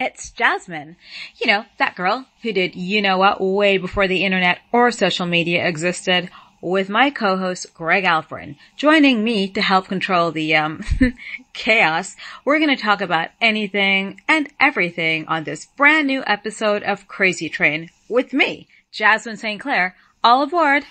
[0.00, 0.96] It's Jasmin.
[1.36, 5.26] You know, that girl who did you know what way before the internet or social
[5.26, 8.56] media existed with my co-host Greg Alfred.
[8.76, 10.82] Joining me to help control the um,
[11.52, 17.06] chaos, we're going to talk about anything and everything on this brand new episode of
[17.06, 19.60] Crazy Train with me, Jasmin St.
[19.60, 19.94] Claire.
[20.24, 20.84] All aboard!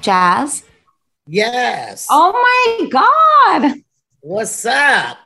[0.00, 0.64] Jazz.
[1.26, 2.06] Yes.
[2.10, 3.74] Oh my God.
[4.20, 5.18] What's up?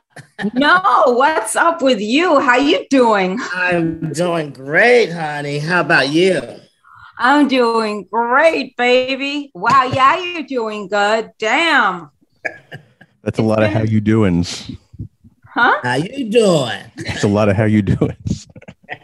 [0.53, 2.39] no, what's up with you?
[2.39, 3.39] How you doing?
[3.53, 5.59] I'm doing great, honey.
[5.59, 6.41] How about you?
[7.17, 9.51] I'm doing great, baby.
[9.53, 11.31] Wow, yeah, you're doing good.
[11.39, 12.11] Damn.
[13.23, 14.69] That's a lot of how you doings.
[15.47, 15.79] Huh?
[15.83, 16.83] How you doing?
[16.97, 18.17] It's a lot of how you doing.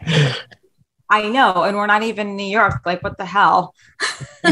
[1.12, 2.80] I know, and we're not even in New York.
[2.86, 3.74] Like, what the hell?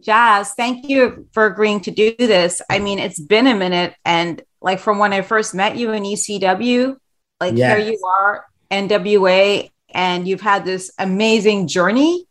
[0.00, 2.60] Jazz, thank you for agreeing to do this.
[2.68, 6.02] I mean, it's been a minute, and like from when I first met you in
[6.02, 6.96] ECW,
[7.40, 7.78] like Yes.
[7.78, 12.26] here you are, NWA, and you've had this amazing journey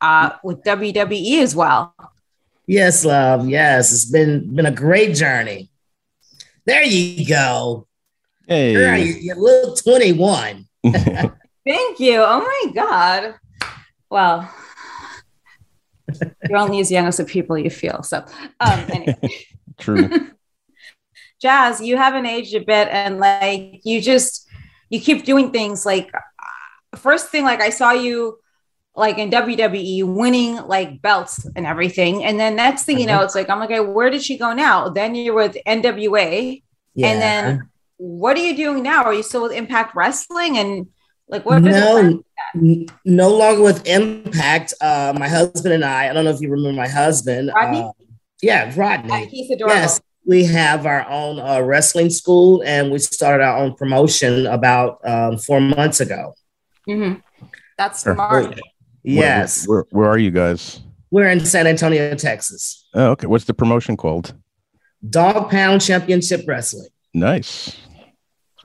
[0.00, 1.94] uh, with WWE as well.
[2.66, 3.48] yes, love.
[3.48, 5.70] Yes, it's been been a great journey.
[6.64, 7.86] There you go.
[8.48, 10.66] Girl, Hey, you, you look 21.
[11.66, 12.22] Thank you.
[12.22, 13.34] Oh my God.
[14.10, 14.50] Well,
[16.48, 18.02] you're only as young as the people you feel.
[18.02, 18.24] So,
[18.60, 19.18] um, anyway.
[19.78, 20.08] true.
[21.40, 24.48] Jazz, you haven't aged a bit, and like you just
[24.88, 25.84] you keep doing things.
[25.84, 28.38] Like uh, first thing, like I saw you
[28.94, 33.34] like in WWE winning like belts and everything, and then next thing you know, it's
[33.34, 34.88] like I'm like, okay, where did she go now?
[34.88, 36.62] Then you're with NWA,
[36.94, 37.06] Yeah.
[37.08, 37.68] and then
[37.98, 39.02] what are you doing now?
[39.04, 40.58] Are you still with Impact Wrestling?
[40.58, 40.86] And
[41.28, 41.62] like, what?
[41.62, 42.22] no,
[42.54, 44.74] n- no longer with Impact.
[44.80, 47.50] Uh, my husband and I, I don't know if you remember my husband.
[47.54, 47.80] Rodney?
[47.80, 47.92] Uh,
[48.42, 49.12] yeah, Rodney.
[49.12, 49.74] Uh, he's adorable.
[49.76, 54.98] Yes, we have our own uh, wrestling school, and we started our own promotion about
[55.08, 56.34] um, four months ago.
[56.88, 57.22] Mhm.
[57.78, 58.14] That's Sure.
[58.14, 58.60] smart.
[59.02, 60.80] Yes, Where, where, where are you guys?
[61.12, 62.86] we're in San Antonio, Texas.
[62.92, 63.26] Oh, okay.
[63.28, 64.34] What's the promotion called?
[65.08, 66.88] Dog Pound Championship Wrestling.
[67.14, 67.76] Nice.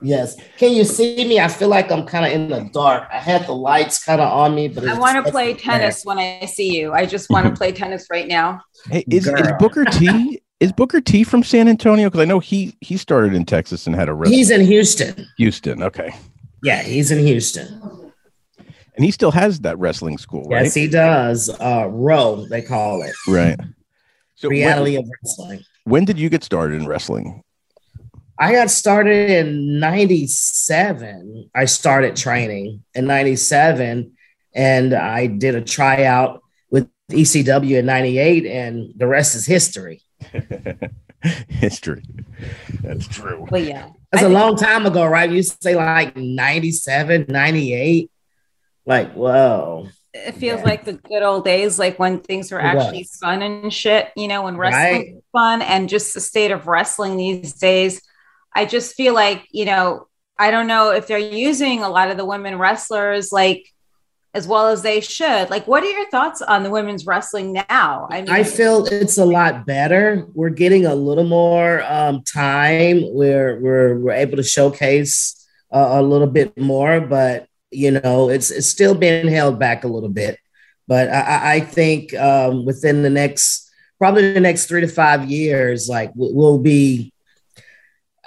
[0.02, 0.36] Yes.
[0.58, 1.38] Can you see me?
[1.40, 3.08] I feel like I'm kind of in the dark.
[3.12, 5.60] I had the lights kind of on me, but I want to play there.
[5.60, 6.92] tennis when I see you.
[6.92, 8.60] I just want to play tennis right now.
[8.90, 12.08] Hey, is, is Booker T is Booker T from San Antonio?
[12.08, 14.38] Because I know he he started in Texas and had a wrestling.
[14.38, 15.26] He's in Houston.
[15.38, 15.82] Houston.
[15.82, 16.12] Okay,
[16.62, 18.12] Yeah, he's in Houston.
[18.96, 20.64] and he still has that wrestling school, right?
[20.64, 21.48] Yes, he does.
[21.48, 23.14] Uh, Row, they call it.
[23.28, 23.58] right.
[24.34, 25.60] So when, Reality of wrestling.
[25.84, 27.42] when did you get started in wrestling?
[28.42, 31.48] I got started in 97.
[31.54, 34.12] I started training in 97
[34.52, 40.02] and I did a tryout with ECW in 98 and the rest is history.
[41.48, 42.02] History.
[42.82, 43.46] That's true.
[43.48, 45.30] But yeah, That's I a think- long time ago, right?
[45.30, 48.10] You say like 97, 98.
[48.84, 49.86] Like, whoa.
[50.12, 50.64] it feels Yeah.
[50.64, 54.42] like the good old days, like when things were actually fun and shit, you know,
[54.42, 58.02] when wrestling was fun and just the state of wrestling these days.
[58.54, 60.06] I just feel like, you know,
[60.38, 63.66] I don't know if they're using a lot of the women wrestlers like
[64.34, 65.50] as well as they should.
[65.50, 68.08] Like, what are your thoughts on the women's wrestling now?
[68.10, 70.26] I mean, I feel it's a lot better.
[70.34, 73.02] We're getting a little more um, time.
[73.12, 78.50] We're we're we're able to showcase uh, a little bit more, but you know, it's
[78.50, 80.38] it's still being held back a little bit.
[80.88, 85.30] But I, I- I think um, within the next probably the next three to five
[85.30, 87.11] years, like we'll be.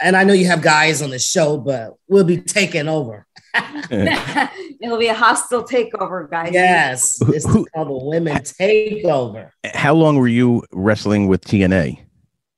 [0.02, 3.26] And I know you have guys on the show, but we'll be taking over.
[3.90, 6.52] it'll be a hostile takeover, guys.
[6.54, 9.52] Yes, it's who- called the women takeover.
[9.74, 12.02] How long were you wrestling with TNA?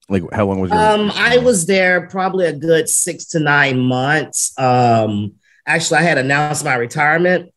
[0.10, 0.80] Like, how long was your?
[0.80, 4.58] Um, I was there probably a good six to nine months.
[4.58, 5.34] Um,
[5.66, 7.52] actually, I had announced my retirement,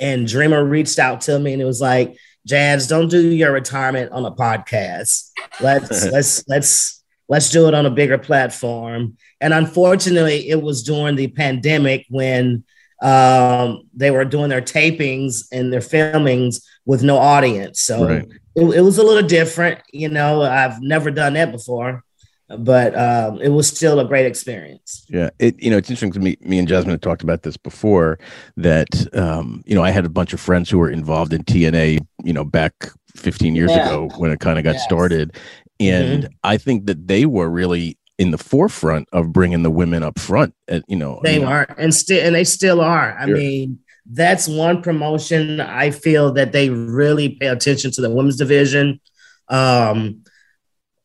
[0.00, 2.16] and Dreamer reached out to me and it was like,
[2.46, 5.30] "Jazz, don't do your retirement on a podcast.
[5.60, 6.97] Let's let's let's
[7.28, 12.64] let's do it on a bigger platform." And unfortunately, it was during the pandemic when
[13.00, 17.80] um, they were doing their tapings and their filmings with no audience.
[17.82, 18.26] So Right.
[18.56, 19.80] it, it was a little different.
[19.92, 22.02] You know, I've never done that before,
[22.48, 25.06] but um, it was still a great experience.
[25.08, 26.36] Yeah, it you know it's interesting to me.
[26.40, 28.18] Me and Jasmin had talked about this before.
[28.56, 32.04] That um, you know I had a bunch of friends who were involved in TNA.
[32.24, 32.72] You know, back
[33.14, 33.82] 15 years Yeah.
[33.86, 34.84] ago when it kind of got Yes.
[34.84, 35.36] started,
[35.80, 40.18] and I think that they were really in the forefront of bringing the women up
[40.18, 40.54] front.
[40.66, 43.16] At, you know, They you know, are, and still, and they still are.
[43.18, 43.36] I Sure.
[43.36, 43.78] mean,
[44.10, 49.00] that's one promotion I feel that they really pay attention to the women's division.
[49.48, 50.24] Um,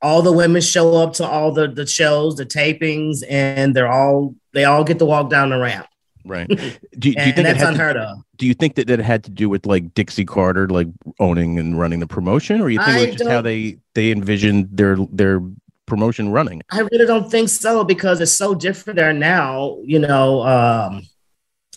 [0.02, 4.36] all the women show up to all the the shows, the tapings, and they're all
[4.54, 5.86] they all get to walk down the ramp.
[6.26, 6.48] Right.
[6.48, 6.56] Do,
[7.00, 8.24] do you think that's unheard to, of?
[8.38, 10.88] Do you think that it had to do with like Dixie Carter, like
[11.20, 14.12] owning and running the promotion, or you think I it was just how they they
[14.12, 15.42] envisioned their their
[15.86, 16.62] promotion running?
[16.72, 19.78] I really don't think so because it's so different there now.
[19.84, 21.08] You know, um,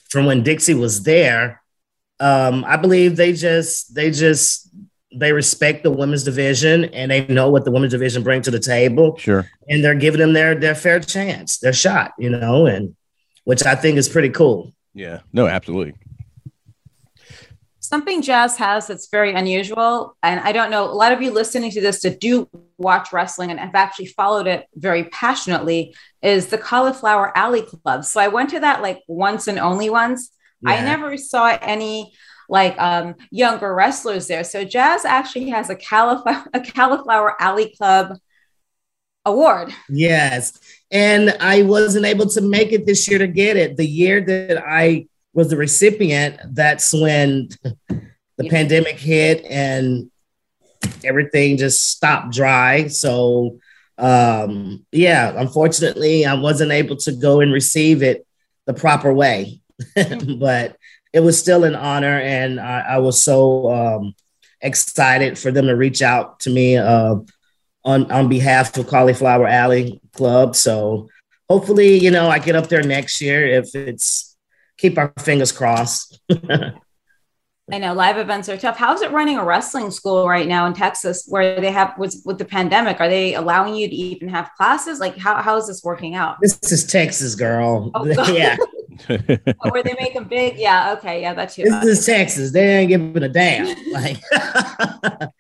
[0.09, 1.63] from when Dixie was there.
[2.19, 4.71] Um, I believe they just they just
[5.15, 8.59] they respect the women's division and they know what the women's division brings to the
[8.59, 9.17] table.
[9.19, 9.47] Sure.
[9.69, 12.96] And they're giving them their their fair chance, their shot, you know, and
[13.47, 14.75] which I think is pretty cool.
[14.93, 15.21] Yeah.
[15.33, 15.95] No, absolutely.
[17.79, 21.71] Something Jazz has that's very unusual, and I don't know a lot of you listening
[21.71, 26.59] to this that do watch wrestling and have actually followed it very passionately is the
[26.59, 28.05] Cauliflower Alley Club.
[28.05, 30.33] So I went to that like once and only once.
[30.63, 30.71] Yeah.
[30.71, 32.13] I never saw any
[32.49, 34.43] like um, younger wrestlers there.
[34.43, 38.19] So Jazz actually has a cauliflower, a cauliflower alley club
[39.27, 39.73] award.
[39.89, 40.59] Yes.
[40.91, 43.77] And I wasn't able to make it this year to get it.
[43.77, 48.09] The year that I was the recipient, that's when the
[48.39, 48.51] yeah.
[48.51, 50.11] pandemic hit and
[51.05, 52.87] everything just stopped dry.
[52.87, 53.59] So
[53.99, 58.27] um yeah, unfortunately I wasn't able to go and receive it
[58.67, 59.61] the proper way.
[60.39, 60.77] but
[61.17, 64.15] it was still an honor, and I, I was so um,
[64.61, 67.17] excited for them to reach out to me uh,
[67.87, 70.55] on on behalf of Cauliflower Alley Club.
[70.55, 71.09] So
[71.49, 74.37] hopefully, you know, I get up there next year if it's
[74.77, 76.21] keep our fingers crossed.
[77.73, 78.77] I know live events are tough.
[78.77, 82.39] How's it running a wrestling school right now in Texas where they have with, with
[82.39, 83.01] the pandemic?
[83.01, 85.01] Are they allowing you to even have classes?
[85.01, 86.37] Like how, how is this working out?
[86.41, 87.91] This is Texas, girl.
[87.95, 88.57] Oh, yeah.
[89.11, 90.59] Oh, where they make them big?
[90.59, 90.95] Yeah.
[90.99, 91.23] Okay.
[91.23, 91.35] Yeah.
[91.35, 91.65] That's you.
[91.65, 92.53] This is Texas.
[92.53, 93.77] They ain't giving a damn.
[93.93, 94.21] Like,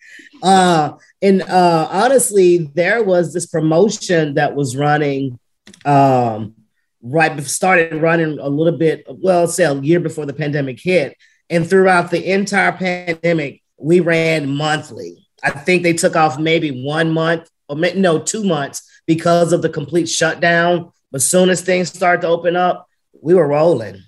[0.42, 5.38] uh, and uh, honestly, there was this promotion that was running,
[5.84, 6.54] um,
[7.02, 9.04] right started running a little bit.
[9.08, 11.16] Well, say a year before the pandemic hit
[11.50, 15.26] and throughout the entire pandemic, we ran monthly.
[15.42, 19.68] I think they took off maybe one month or no, two months because of the
[19.68, 20.92] complete shutdown.
[21.12, 22.88] But soon as things start to open up,
[23.22, 24.02] we were rolling.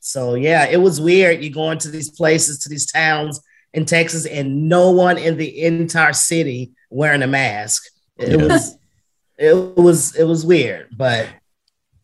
[0.00, 1.42] So yeah, it was weird.
[1.42, 3.40] You go into these places, to these towns
[3.74, 7.84] in Texas, and no one in the entire city wearing a mask.
[8.16, 8.46] It yeah.
[8.46, 8.78] was
[9.38, 11.28] it was it was weird, but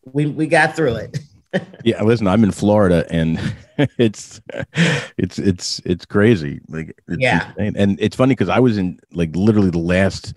[0.05, 1.19] we we got through it.
[1.83, 3.39] yeah, listen, I'm in Florida and
[3.97, 4.41] it's
[5.17, 6.61] it's it's it's crazy.
[6.67, 7.75] Like it's yeah, insane.
[7.77, 10.33] and it's funny because I was in like literally the last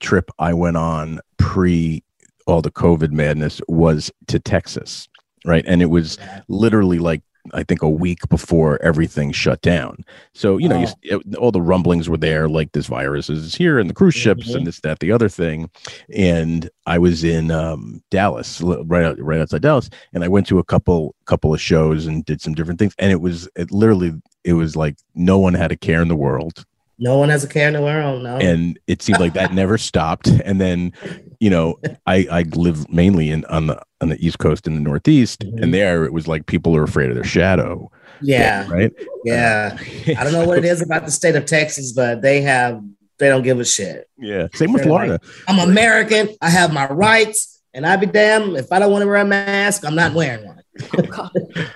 [0.00, 2.02] trip I went on pre
[2.46, 5.08] all the COVID madness was to Texas,
[5.44, 5.64] right?
[5.66, 6.18] And it was
[6.48, 7.22] literally like
[7.52, 10.04] I think a week before everything shut down.
[10.32, 10.94] So you know, oh.
[11.02, 14.48] you, all the rumblings were there, like this virus is here, and the cruise ships,
[14.48, 14.58] mm-hmm.
[14.58, 15.68] and this, that, the other thing.
[16.14, 20.58] And I was in um, Dallas, right out, right outside Dallas, and I went to
[20.58, 22.94] a couple couple of shows and did some different things.
[22.98, 24.12] And it was it literally
[24.44, 26.64] it was like no one had a care in the world.
[27.02, 28.22] No one has a care in the world.
[28.22, 28.36] No.
[28.36, 30.28] And it seemed like that never stopped.
[30.28, 30.92] And then,
[31.40, 34.80] you know, I I live mainly in on the on the East Coast in the
[34.80, 35.64] Northeast, mm-hmm.
[35.64, 37.90] and there it was like people are afraid of their shadow.
[38.20, 38.68] Yeah.
[38.70, 38.92] right.
[39.24, 39.76] Yeah.
[40.16, 42.80] I don't know what it is about the state of Texas, but they have
[43.18, 44.08] they don't give a shit.
[44.16, 44.46] Yeah.
[44.54, 45.12] Same with They're Florida.
[45.14, 46.28] Like, I'm American.
[46.40, 49.24] I have my rights, and i'd be damned if I don't want to wear a
[49.24, 50.61] mask, I'm not wearing one.
[50.94, 51.28] Oh,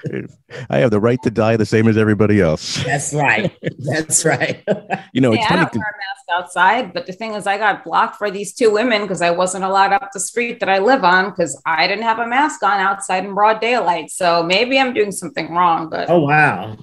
[0.70, 2.82] I have the right to die the same as everybody else.
[2.84, 3.52] That's right.
[3.78, 4.62] That's right.
[5.12, 5.60] you know, it's funny.
[5.60, 8.54] I don't wear a mask outside, but the thing is, I got blocked for these
[8.54, 11.86] two women because I wasn't allowed up the street that I live on because I
[11.86, 14.10] didn't have a mask on outside in broad daylight.
[14.10, 15.90] So maybe I'm doing something wrong.
[15.90, 16.76] But oh wow!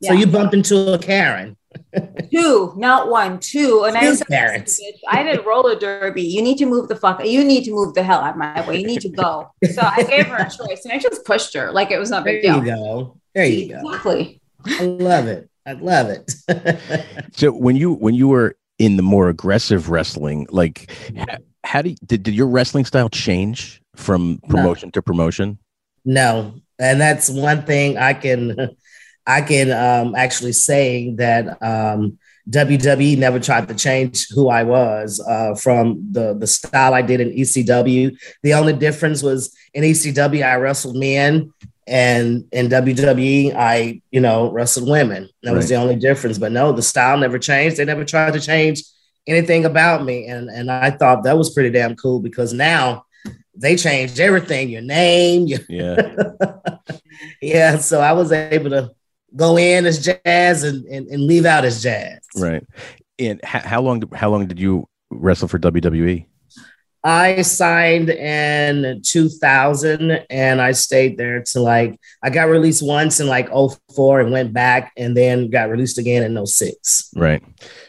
[0.00, 0.10] Yeah.
[0.10, 1.56] So you bumped into a Karen
[2.30, 3.84] two, not one, two.
[3.84, 4.68] And I, said,
[5.08, 6.22] I did roller derby.
[6.22, 7.24] You need to move the fuck.
[7.24, 8.80] You need to move the hell out of my way.
[8.80, 9.50] You need to go.
[9.72, 12.24] So I gave her a choice, and I just pushed her like it was not
[12.24, 12.60] big deal.
[12.60, 13.20] There you go.
[13.34, 13.88] There you go.
[13.88, 14.40] Exactly.
[14.66, 15.48] I love it.
[15.66, 17.26] I love it.
[17.32, 21.90] so when you when you were in the more aggressive wrestling, like how, how do
[21.90, 24.92] you, did did your wrestling style change from promotion no.
[24.92, 25.58] to promotion?
[26.04, 28.76] No, and that's one thing I can
[29.30, 32.18] I can um, actually say that um,
[32.48, 37.20] WWE never tried to change who I was uh, from the the style I did
[37.20, 38.16] in ECW.
[38.42, 41.52] The only difference was in ECW I wrestled men,
[41.86, 45.28] and in WWE I you know wrestled women.
[45.42, 45.56] That right.
[45.56, 46.38] was the only difference.
[46.38, 47.76] But no, the style never changed.
[47.76, 48.82] They never tried to change
[49.28, 53.04] anything about me, and and I thought that was pretty damn cool because now
[53.54, 56.32] they changed everything, your name, your, Yeah.
[57.42, 57.76] yeah.
[57.78, 58.90] So I was able to
[59.36, 62.18] go in as jazz and, and, and leave out as jazz.
[62.36, 62.64] right.
[63.18, 64.02] And how long?
[64.14, 65.58] How long did you wrestle for?
[65.58, 66.24] WWE?
[67.02, 73.26] I signed in 2000 and I stayed there to like, I got released once in
[73.26, 73.48] like
[73.94, 77.10] 04 and went back and then got released again in 06.
[77.16, 77.42] Right.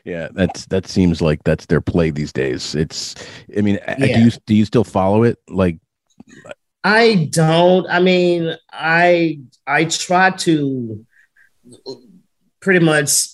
[0.05, 0.29] Yeah.
[0.31, 2.74] That's that seems like that's their play these days.
[2.75, 3.15] It's.
[3.57, 3.95] I mean, Yeah.
[4.17, 5.39] do you do you still follow it?
[5.50, 5.77] Like,
[6.83, 11.05] I don't, I mean, I, I try to
[12.60, 13.28] pretty much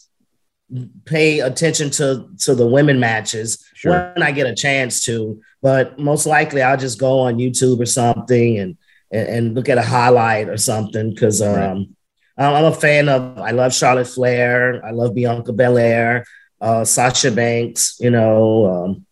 [1.05, 4.11] pay attention to, to the women matches Sure.
[4.15, 7.85] when I get a chance to, but most likely I'll just go on YouTube or
[7.85, 8.77] something and,
[9.11, 11.15] and, and look at a highlight or something.
[11.15, 11.95] Cause, um,
[12.37, 12.53] Right.
[12.55, 14.85] I'm a fan of, I love Charlotte Flair.
[14.85, 16.23] I love Bianca Belair,
[16.61, 19.05] uh, Sasha Banks, you know, um,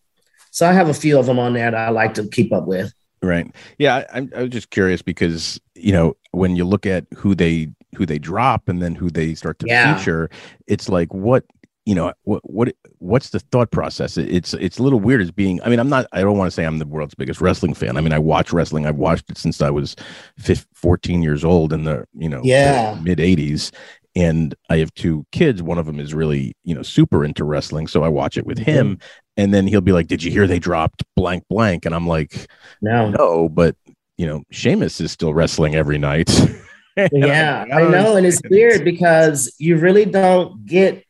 [0.52, 2.66] so I have a few of them on there that I like to keep up
[2.66, 2.92] with.
[3.22, 3.50] Right.
[3.78, 3.96] Yeah.
[3.96, 7.68] I, I'm- I was just curious because you know when you look at who they
[7.94, 9.96] who they drop and then who they start to Yeah.
[9.96, 10.30] feature,
[10.66, 11.44] it's like what
[11.86, 14.18] you know what what what's the thought process?
[14.18, 15.62] It's it's a little weird as being.
[15.62, 16.06] I mean, I'm not.
[16.12, 17.96] I don't want to say I'm the world's biggest wrestling fan.
[17.96, 18.86] I mean, I watch wrestling.
[18.86, 19.94] I've watched it since I was
[20.38, 22.98] 15, 14 years old in the you know Yeah.
[23.02, 23.72] mid 80s.
[24.16, 25.62] And I have two kids.
[25.62, 27.86] One of them is really, you know, super into wrestling.
[27.86, 28.70] So I watch it with mm-hmm.
[28.70, 28.98] him.
[29.36, 31.86] And then he'll be like, Did you hear they dropped blank blank?
[31.86, 32.48] And I'm like,
[32.80, 33.10] No.
[33.10, 33.76] no, but
[34.16, 36.30] you know, Sheamus is still wrestling every night.
[37.12, 41.04] yeah, I I know, and it's weird because you really don't get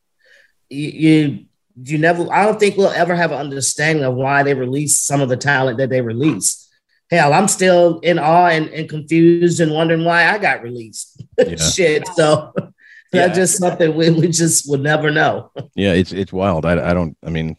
[0.68, 1.42] you, you.
[1.78, 2.32] You never.
[2.32, 5.36] I don't think we'll ever have an understanding of why they release some of the
[5.36, 6.66] talent that they release.
[7.10, 11.22] Hell, I'm still in awe and, and confused and wondering why I got released.
[11.38, 11.56] Yeah.
[11.56, 12.08] Shit.
[12.08, 12.52] So
[13.12, 13.26] Yeah.
[13.26, 15.52] that's just something we, we just would never know.
[15.74, 16.64] yeah, it's it's wild.
[16.64, 17.16] I, I don't.
[17.24, 17.56] I mean,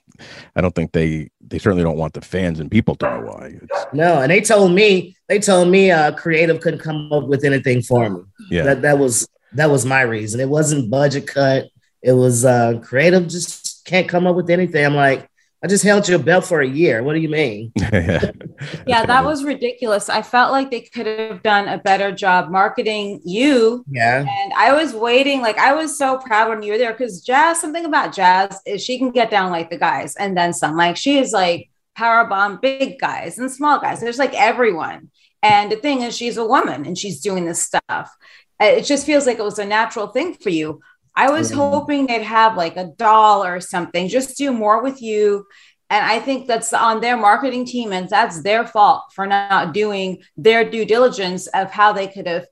[0.55, 3.55] I don't think they they certainly don't want the fans and people to know why.
[3.61, 7.43] It's, No, and they told me they told me uh, creative couldn't come up with
[7.43, 8.21] anything for me.
[8.49, 10.39] yeah, That that was that was my reason.
[10.39, 11.65] It wasn't budget cut.
[12.01, 13.27] It was uh, creative.
[13.27, 14.85] Just can't come up with anything.
[14.85, 15.29] I'm like,
[15.63, 17.01] I just held your belt for a year.
[17.01, 17.71] What do you mean?
[17.75, 18.31] yeah,
[18.87, 20.07] Yeah, that was ridiculous.
[20.07, 23.83] I felt like they could have done a better job marketing you.
[23.89, 27.21] Yeah, And I was waiting, like I was so proud when you were there because
[27.21, 30.75] Jazz, something about Jazz is she can get down like the guys and then some.
[30.75, 33.99] Like she is like power bomb big guys and small guys.
[33.99, 35.09] There's like everyone.
[35.41, 38.15] And the thing is, she's a woman and she's doing this stuff.
[38.59, 40.81] It just feels like it was a natural thing for you.
[41.23, 41.55] I was Mhm.
[41.55, 45.45] hoping they'd have like a doll or something, just do more with you.
[45.89, 50.07] And I think that's on their marketing team, and that's their fault for not doing
[50.45, 52.45] their due diligence of how they could have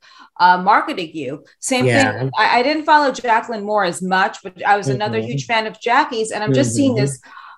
[0.45, 1.31] uh, marketed you.
[1.61, 2.11] Same Yeah.
[2.19, 2.29] thing.
[2.37, 5.27] I, I didn't follow Jacqueline Moore as much, but I was another Mhm.
[5.29, 7.01] huge fan of Jackie's, and I'm just seeing Mhm.
[7.01, 7.13] this.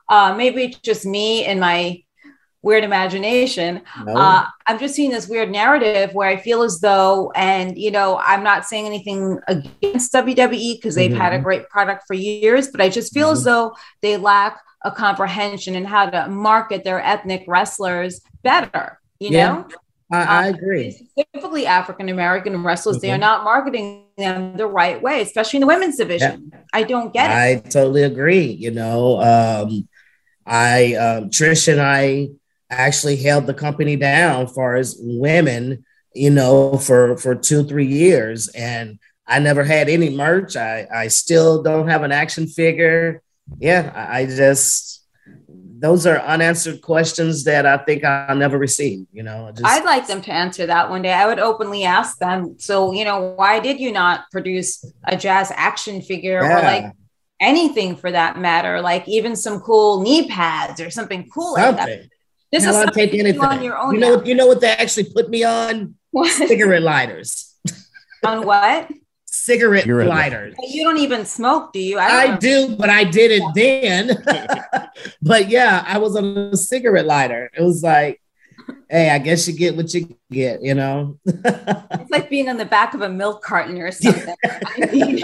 [0.10, 1.80] Uh, maybe it's just me and my
[2.64, 3.82] weird imagination.
[4.06, 7.92] no, Uh, I'm just seeing this weird narrative where I feel as though, and you
[7.92, 11.44] know, I'm not saying anything against WWE because they've had a Mhm.
[11.44, 13.46] great product for years, but I just feel as Mhm.
[13.46, 19.00] though they lack a comprehension in how to market their ethnic wrestlers better.
[19.20, 19.48] You Yeah.
[19.48, 19.68] know,
[20.12, 20.92] I, I uh, agree.
[20.92, 23.22] specifically African American wrestlers, they are Mhm.
[23.22, 26.52] not marketing them the right way, especially in the women's division.
[26.74, 27.34] I don't get it.
[27.34, 28.46] I totally agree.
[28.46, 29.88] You know, um,
[30.46, 32.30] I um, Trish and I
[32.69, 35.86] actually held the company down far as women.
[36.13, 38.97] You know, for for two three years, and
[39.27, 40.55] I never had any merch.
[40.55, 43.21] I I still don't have an action figure.
[43.59, 44.97] Yeah, I, I just
[45.79, 49.05] those are unanswered questions that I think I'll never receive.
[49.12, 51.13] You know, just, I'd like them to answer that one day.
[51.13, 52.55] I would openly ask them.
[52.57, 56.91] So, you know, why did you not produce a jazz action figure or like
[57.39, 58.81] anything for that matter?
[58.81, 62.01] Like even some cool knee pads or something cool like that.
[62.51, 62.60] Something.
[62.60, 63.42] This Hell, is I'll something take you anything.
[63.42, 63.94] do on your own.
[63.94, 64.24] you know, now.
[64.24, 65.96] you know what they actually put me on?
[66.12, 66.32] What?
[66.32, 67.56] Cigarette lighters.
[68.25, 68.89] on what?
[69.25, 70.56] Cigarette Cigarette lighters.
[70.68, 72.00] You don't even smoke, do you?
[72.00, 74.24] I don't do, but I did it then.
[75.22, 77.50] but yeah, I was on a cigarette lighter.
[77.56, 78.22] It was like,
[78.89, 81.20] hey, I guess you get what you get, you know?
[82.00, 84.34] It's like being on the back of a milk carton or something.
[84.46, 85.18] I mean,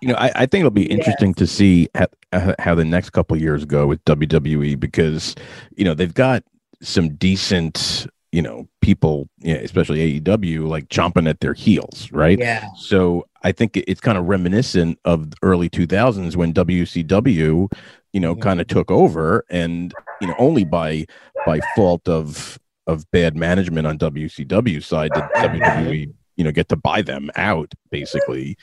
[0.00, 3.10] you know, I, I think it'll be interesting to see how, uh, how the next
[3.10, 5.36] couple years go with WWE because
[5.76, 6.42] you know they've got
[6.82, 12.38] some decent you know people, you know, especially AEW, like chomping at their heels, right?
[12.38, 12.66] yeah.
[12.76, 17.72] So I think it's kind of reminiscent of the early 2000s when WCW,
[18.12, 21.06] you know, kind of took over, and you know, only by
[21.46, 26.76] by fault of of bad management on WCW side did WWE, you know, get to
[26.76, 28.56] buy them out basically.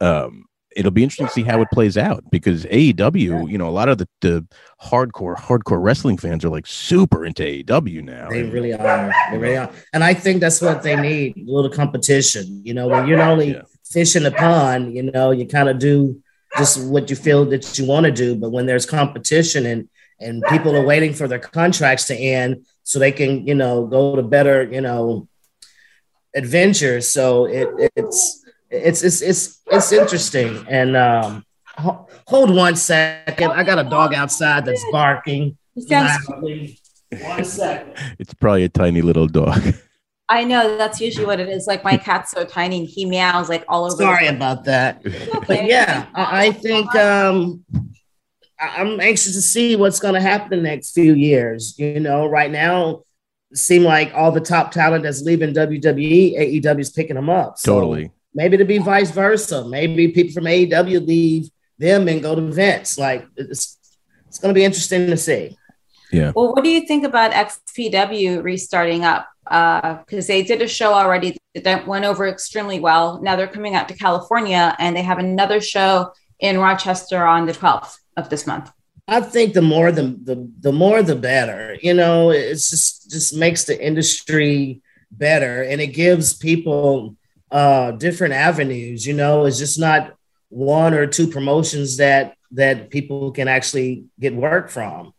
[0.00, 0.45] Um,
[0.76, 3.88] it'll be interesting to see how it plays out because AEW, you know, a lot
[3.88, 4.46] of the, the
[4.80, 8.28] hardcore hardcore wrestling fans are like super into AEW now.
[8.28, 9.12] They really are.
[9.32, 9.70] They really are.
[9.94, 12.60] And I think that's what they need, a little competition.
[12.62, 13.62] You know, when you're not only Yeah.
[13.90, 16.22] fish in the pond, you know, you kind of do
[16.58, 18.36] just what you feel that you want to do.
[18.36, 19.88] But when there's competition and
[20.20, 24.16] and people are waiting for their contracts to end so they can, you know, go
[24.16, 25.28] to better, you know,
[26.34, 27.10] adventures.
[27.10, 30.64] So it, it's it's it's it's it's interesting.
[30.68, 31.44] And um
[31.76, 33.50] ho- hold one second.
[33.52, 35.56] I got a dog outside that's barking.
[35.76, 36.28] It sounds-
[37.22, 37.94] One second.
[38.18, 39.62] It's probably a tiny little dog.
[40.28, 41.68] I know that's usually what it is.
[41.68, 43.96] Like my cat's so tiny, and he meows like all over.
[43.96, 44.30] Sorry place.
[44.32, 45.02] about that.
[45.06, 45.40] Okay.
[45.46, 47.64] But yeah, I, I think um,
[48.58, 51.78] I- I'm anxious to see what's going to happen in the next few years.
[51.78, 53.02] You know, right now,
[53.54, 57.56] seem like all the top talent that's leaving WWE, AEW is picking them up.
[57.58, 58.10] So totally.
[58.36, 59.66] Maybe to be vice versa.
[59.66, 62.98] Maybe people from AEW leave them and go to Vince.
[62.98, 63.78] Like it's
[64.28, 65.56] it's going to be interesting to see.
[66.12, 66.32] Yeah.
[66.36, 69.26] Well, what do you think about XPW restarting up?
[69.46, 73.20] Uh, because they did a show already that went over extremely well.
[73.22, 77.52] Now they're coming out to California and they have another show in Rochester on the
[77.52, 78.70] 12th of this month.
[79.08, 81.76] I think the more the, the the more the better.
[81.80, 87.16] You know, it's just just makes the industry better and it gives people
[87.50, 90.14] uh different avenues, you know, it's just not
[90.48, 95.12] one or two promotions that that people can actually get work from.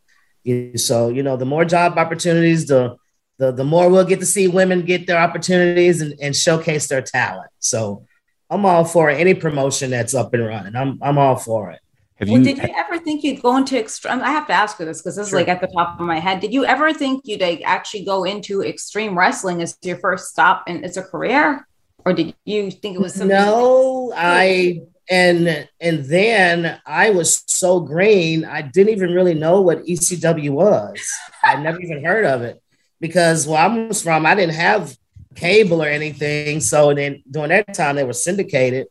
[0.76, 2.96] So, you know, the more job opportunities, the
[3.40, 7.04] the, the more we'll get to see women get their opportunities and, and showcase their
[7.04, 7.52] talent.
[7.60, 8.06] So
[8.50, 10.76] I'm all for any promotion that's up and running.
[10.76, 11.80] I'm I'm all for it.
[12.16, 12.44] Have Well, you?
[12.46, 14.22] did you ever think you'd go into extreme?
[14.22, 15.40] I have to ask you this because this Sure.
[15.40, 16.40] is like at the top of my head.
[16.40, 20.64] Did you ever think you'd like actually go into extreme wrestling as your first stop
[20.68, 21.68] and it's a career,
[22.08, 23.36] or did you think it was something?
[23.36, 29.84] No, I and and then I was so green, I didn't even really know what
[29.84, 31.06] ECW was.
[31.44, 32.64] I never even heard of it
[33.02, 34.96] because where I was from, I didn't have
[35.36, 36.62] cable or anything.
[36.62, 38.88] So then during that time, they were syndicated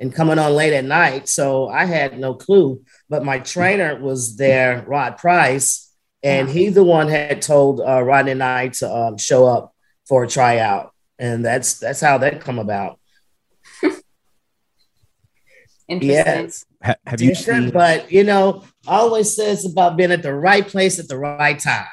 [0.00, 1.28] and coming on late at night.
[1.28, 2.82] So I had no clue.
[3.08, 8.32] But my trainer was there, Rod Price, and he the one had told uh, Rodney
[8.32, 9.72] and I to um, show up
[10.08, 12.98] for a tryout, and that's that's how that come about.
[15.88, 16.10] Interesting.
[16.10, 16.64] Yes.
[16.82, 17.70] ha- have you seen?
[17.70, 21.86] but you know, always says about being at the right place at the right time.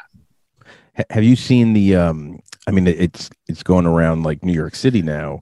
[0.98, 1.96] ha- Have you seen the?
[1.96, 5.42] Um, I mean, it's it's going around like New York City now.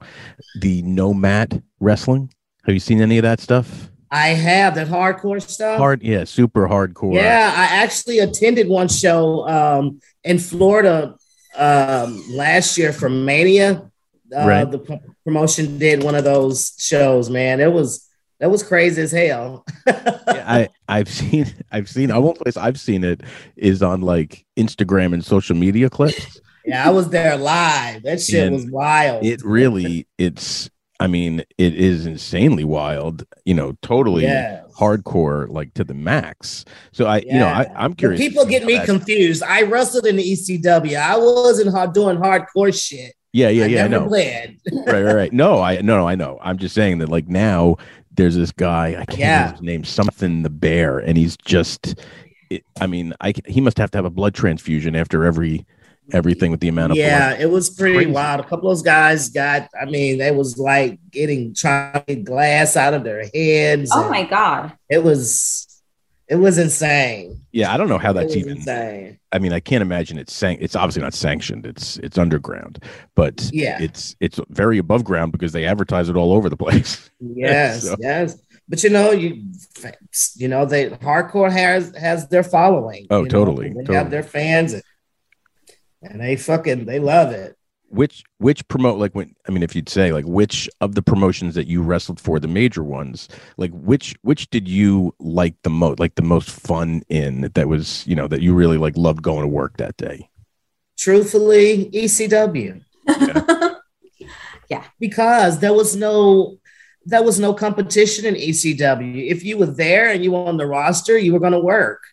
[0.59, 2.33] The no mat wrestling.
[2.65, 3.89] Have you seen any of that stuff?
[4.13, 5.77] I have that hardcore stuff.
[5.77, 7.15] Hard, yeah, super hardcore.
[7.15, 11.15] Yeah, I actually attended one show um, in Florida
[11.57, 13.89] um, last year for Mania.
[14.35, 14.71] Uh, Right.
[14.71, 17.29] The p- promotion did one of those shows.
[17.29, 18.07] Man, it was
[18.39, 19.65] that was crazy as hell.
[19.85, 22.07] Yeah, I I've seen I've seen.
[22.07, 23.21] The only place I've seen it
[23.57, 26.39] is on like Instagram and social media clips.
[26.65, 28.03] yeah, I was there live.
[28.03, 29.25] That shit And was wild.
[29.25, 30.69] It really, it's.
[31.01, 33.25] I mean, it is insanely wild.
[33.45, 34.63] You know, totally yeah.
[34.77, 36.63] hardcore, like to the max.
[36.91, 38.21] So I, you know, I, I'm curious.
[38.21, 39.43] to people get me that- confused.
[39.43, 40.95] I wrestled in the ECW.
[40.95, 43.13] I wasn't hard doing hardcore shit.
[43.33, 43.87] Yeah, yeah, I yeah.
[43.87, 44.11] Never know.
[44.11, 45.33] right, right, right.
[45.33, 46.37] No, I no, no, I know.
[46.41, 47.77] I'm just saying that like now
[48.13, 48.97] there's this guy.
[48.99, 49.37] I can't Yeah.
[49.37, 49.83] remember his name.
[49.85, 51.95] Something the bear, and he's just.
[52.49, 55.65] It, I mean, I he must have to have a blood transfusion after every
[56.13, 57.41] everything with the amount of yeah, blood.
[57.41, 58.11] it was pretty Crazy.
[58.11, 58.39] wild.
[58.39, 62.75] A couple of those guys got, I mean, they was like getting trying get glass
[62.77, 63.91] out of their heads.
[63.93, 64.73] Oh my god.
[64.89, 65.67] It was,
[66.27, 67.41] it was insane.
[67.51, 68.57] Yeah, I don't know how that's even.
[68.57, 69.19] insane.
[69.33, 71.65] I mean, I can't imagine it's san- It's obviously not sanctioned.
[71.65, 72.81] It's it's underground,
[73.15, 73.81] but Yeah.
[73.81, 77.09] it's it's very above ground because they advertise it all over the place.
[77.19, 78.37] Yes, So- yes.
[78.69, 79.43] But you know, you,
[80.37, 83.05] you know, they hardcore has has their following.
[83.09, 83.97] Oh, you know, totally, They totally.
[83.97, 84.83] have their fans, and,
[86.01, 87.57] and they fucking they love it.
[87.89, 91.55] Which which promote like when I mean, if you'd say like which of the promotions
[91.55, 95.99] that you wrestled for, the major ones, like which which did you like the most,
[95.99, 99.41] like the most fun in that was you know that you really like loved going
[99.41, 100.29] to work that day.
[100.97, 102.07] Truthfully, E
[104.69, 104.83] yeah.
[104.99, 106.57] because there was no
[107.05, 109.27] there was no competition in ECW.
[109.29, 112.03] If you were there and you were on the roster, you were going to work,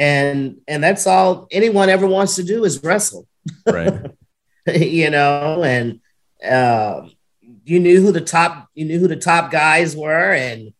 [0.00, 3.28] and and that's all anyone ever wants to do is wrestle,
[3.66, 3.92] Right.
[4.66, 5.62] you know.
[5.62, 6.00] And
[6.42, 7.06] uh,
[7.64, 10.72] you knew who the top you knew who the top guys were, and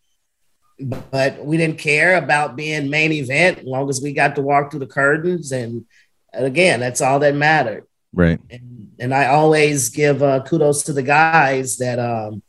[0.81, 4.71] but we didn't care about being main event as long as we got to walk
[4.71, 5.53] through the curtains.
[5.53, 5.85] And,
[6.33, 8.41] again, that's all that mattered right.
[8.49, 12.43] and, and I always give uh, kudos to the guys that um,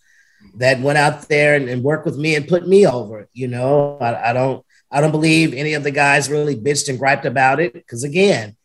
[0.56, 3.28] that went out there and, and worked with me and put me over.
[3.34, 7.00] You know, I, I don't I don't believe any of the guys really bitched and
[7.00, 8.56] griped about it because again,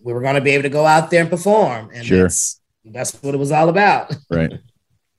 [0.00, 2.22] we were going to be able to go out there and perform, and Sure.
[2.22, 4.14] that's that's what it was all about.
[4.30, 4.52] Right.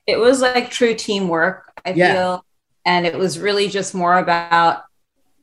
[0.06, 2.14] It was like true teamwork, I Yeah.
[2.14, 2.44] feel.
[2.86, 4.84] And it was really just more about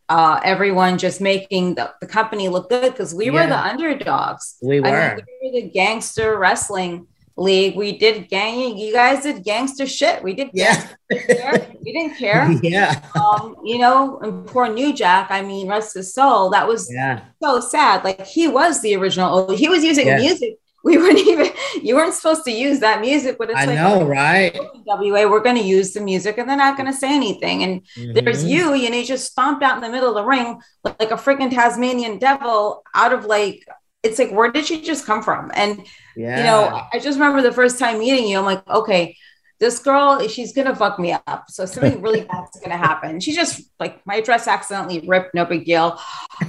[0.09, 4.55] uh, everyone just making the, the company look good because we were the underdogs.
[4.63, 5.19] We I mean, were.
[5.41, 7.05] we were the gangster wrestling
[7.37, 7.75] league.
[7.75, 8.77] We did gang.
[8.77, 10.23] You guys did gangster shit.
[10.23, 10.49] We did.
[10.53, 10.87] Yeah.
[11.09, 12.49] we didn't care.
[12.63, 13.01] yeah.
[13.19, 15.27] Um, you know, and poor New Jack.
[15.31, 16.49] I mean, rest his soul.
[16.51, 17.21] That was Yeah.
[17.41, 18.03] so sad.
[18.03, 19.55] Like he was the original.
[19.55, 20.17] He was using Yeah.
[20.17, 20.55] music.
[20.83, 21.51] We weren't even.
[21.81, 24.55] You weren't supposed to use that music, but it's I like know, right?
[24.85, 25.25] WA.
[25.27, 27.63] We're going to use the music, and they're not going to say anything.
[27.63, 27.81] And
[28.23, 28.49] there's Mhm.
[28.49, 31.15] you, you know, you just stomped out in the middle of the ring like a
[31.15, 33.65] freaking Tasmanian devil out of like.
[34.05, 35.51] It's like, where did she just come from?
[35.55, 36.37] And Yeah.
[36.37, 38.37] you know, I just remember the first time meeting you.
[38.37, 39.17] I'm like, okay,
[39.59, 41.45] this girl, she's gonna fuck me up.
[41.49, 43.19] So something really bad's gonna happen.
[43.19, 45.99] She just like my dress accidentally ripped, no big deal.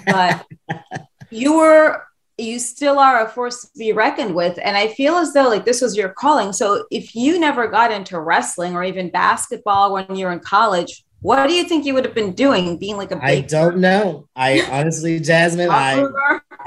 [0.06, 0.44] But
[1.30, 2.02] you were,
[2.38, 4.58] you still are a force to be reckoned with.
[4.62, 6.52] And I feel as though like this was your calling.
[6.52, 11.05] So if you never got into wrestling or even basketball when you were in college,
[11.20, 12.76] what do you think you would have been doing?
[12.78, 14.28] Being like a I big don't know.
[14.36, 16.06] I honestly, Jasmin, I.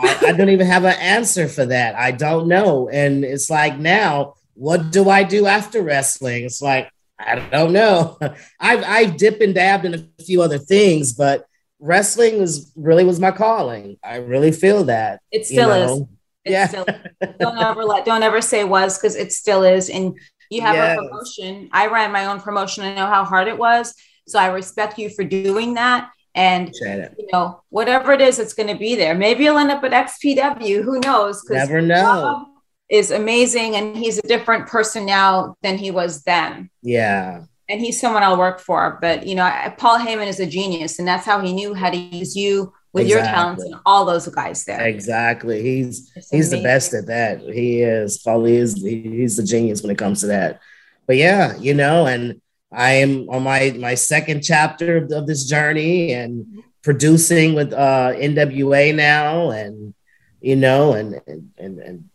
[0.01, 1.95] I I don't even have an answer for that.
[1.95, 2.89] I don't know.
[2.89, 6.45] And it's like now, what do I do after wrestling?
[6.45, 8.17] It's like I don't know.
[8.59, 11.45] I've I've dipped and dabbed in a few other things, but
[11.79, 13.97] wrestling was really was my calling.
[14.03, 15.19] I really feel that.
[15.31, 15.99] It you still is.
[16.45, 16.67] It Yeah.
[16.67, 16.85] still
[17.39, 20.17] don't ever let don't ever say was because it still is and
[20.49, 20.97] you have Yes.
[20.97, 23.93] a promotion i ran my own promotion i know how hard it was
[24.29, 28.69] so i respect you for doing that and you know whatever it is it's going
[28.69, 32.45] to be there maybe you'll end up at xpw who knows Never know.
[32.89, 37.43] is amazing and he's a different person now than he was then Yeah.
[37.67, 40.99] and he's someone i'll work for but you know I- paul heyman is a genius
[40.99, 44.27] and that's how he knew how to use you with your talents and all those
[44.29, 45.61] guys there Exactly.
[45.61, 47.39] He's It's he's the best at that.
[47.41, 48.17] He is.
[48.17, 48.81] Paul is.
[48.81, 50.59] He's the genius when it comes to that.
[51.05, 55.45] But yeah, you know, and I am on my my second chapter of, of this
[55.45, 59.93] journey and producing with uh, NWA now, and
[60.39, 62.09] you know, and and and, and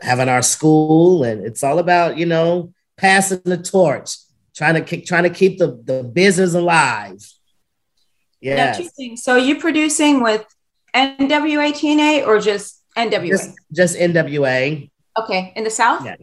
[0.00, 4.16] having our school, and it's all about you know passing the torch,
[4.54, 7.18] trying to keep trying to keep the the business alive.
[8.40, 9.22] Yeah, two things.
[9.22, 10.44] So you producing with
[10.94, 13.28] NWA TNA or just NWA?
[13.28, 14.90] just just NWA.
[15.18, 16.04] okay, in the South?
[16.04, 16.16] Yeah.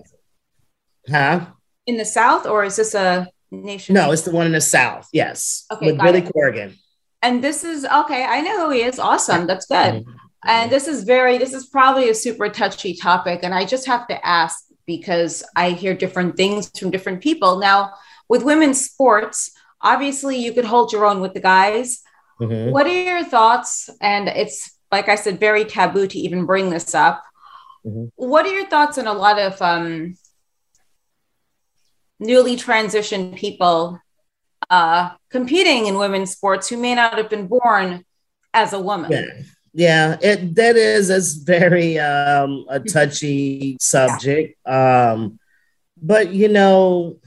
[1.09, 1.47] Huh?
[1.85, 3.93] In the South, or is this a nation?
[3.95, 5.07] No, it's the one in the south.
[5.13, 6.31] Yes, Okay, with Billy it.
[6.33, 6.75] Corgan.
[7.21, 8.25] And this is okay.
[8.25, 8.99] I know who he is.
[8.99, 9.47] Awesome.
[9.47, 10.03] That's good.
[10.45, 11.37] And this is very.
[11.37, 15.69] This is probably a super touchy topic, and I just have to ask because I
[15.69, 17.59] hear different things from different people.
[17.59, 17.91] Now,
[18.27, 22.01] with women's sports, obviously you could hold your own with the guys.
[22.41, 22.71] Mhm.
[22.71, 23.89] What are your thoughts?
[24.01, 27.23] And it's like I said, very taboo to even bring this up.
[27.85, 28.09] Mhm.
[28.15, 30.15] What are your thoughts on a lot of um,
[32.23, 33.99] newly transitioned people
[34.69, 38.03] uh, competing in women's sports who may not have been born
[38.53, 39.11] as a woman?
[39.11, 40.17] Yeah, yeah.
[40.21, 44.57] It that is is very um, a touchy subject.
[44.67, 45.39] Um,
[46.01, 47.17] but you know,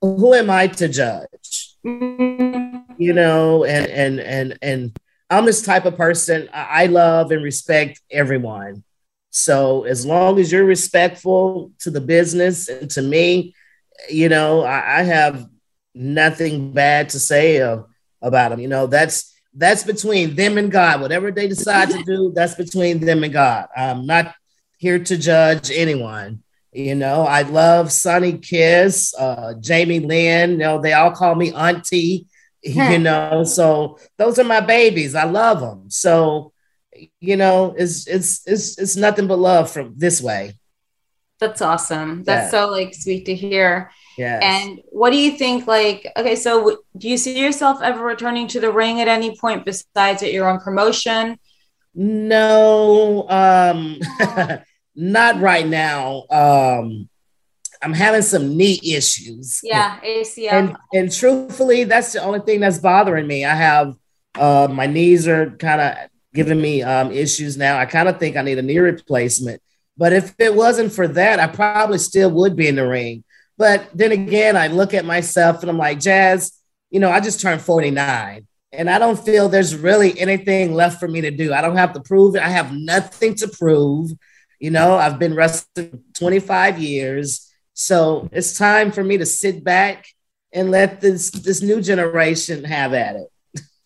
[0.00, 1.76] who am I to judge?
[1.84, 6.48] Mm, You know, and and and and I'm this type of person.
[6.52, 8.82] I love and respect everyone.
[9.30, 13.54] So as long as you're respectful to the business and to me,
[14.08, 15.48] you know, I, I have
[15.94, 17.82] nothing bad to say uh,
[18.20, 18.60] about them.
[18.60, 21.00] You know, that's that's between them and God.
[21.00, 23.68] Whatever they decide to do, that's between them and God.
[23.76, 24.34] I'm not
[24.78, 26.42] here to judge anyone.
[26.72, 30.52] You know, I love Sonny Kiss, uh, Jamie Lynn.
[30.52, 32.26] You know, they all call me Auntie.
[32.62, 35.14] You know, so those are my babies.
[35.14, 35.88] I love them.
[35.88, 36.52] So,
[37.20, 40.54] you know, it's it's it's it's nothing but love from this way.
[41.38, 42.22] That's awesome.
[42.24, 42.66] That's Yeah.
[42.66, 43.90] so like sweet to hear.
[44.18, 44.42] Yes.
[44.44, 45.66] And what do you think?
[45.66, 49.64] Like, okay, so do you see yourself ever returning to the ring at any point
[49.64, 51.38] besides at your own promotion?
[51.94, 53.98] No, um,
[54.94, 56.24] not right now.
[56.30, 57.08] Um,
[57.82, 59.60] I'm having some knee issues.
[59.62, 60.52] Yeah, ACL.
[60.52, 63.44] And and truthfully, that's the only thing that's bothering me.
[63.44, 63.94] I have
[64.38, 65.96] uh my knees are kind of
[66.34, 67.78] giving me um issues now.
[67.78, 69.62] I kind of think I need a knee replacement.
[69.96, 73.24] But if it wasn't for that, I probably still would be in the ring.
[73.58, 76.52] But then again, I look at myself and I'm like, Jazz,
[76.90, 81.08] you know, I just turned 49 and I don't feel there's really anything left for
[81.08, 81.52] me to do.
[81.52, 82.42] I don't have to prove it.
[82.42, 84.12] I have nothing to prove.
[84.58, 87.52] You know, I've been wrestling 25 years.
[87.74, 90.06] So it's time for me to sit back
[90.52, 93.28] and let this this new generation have at it.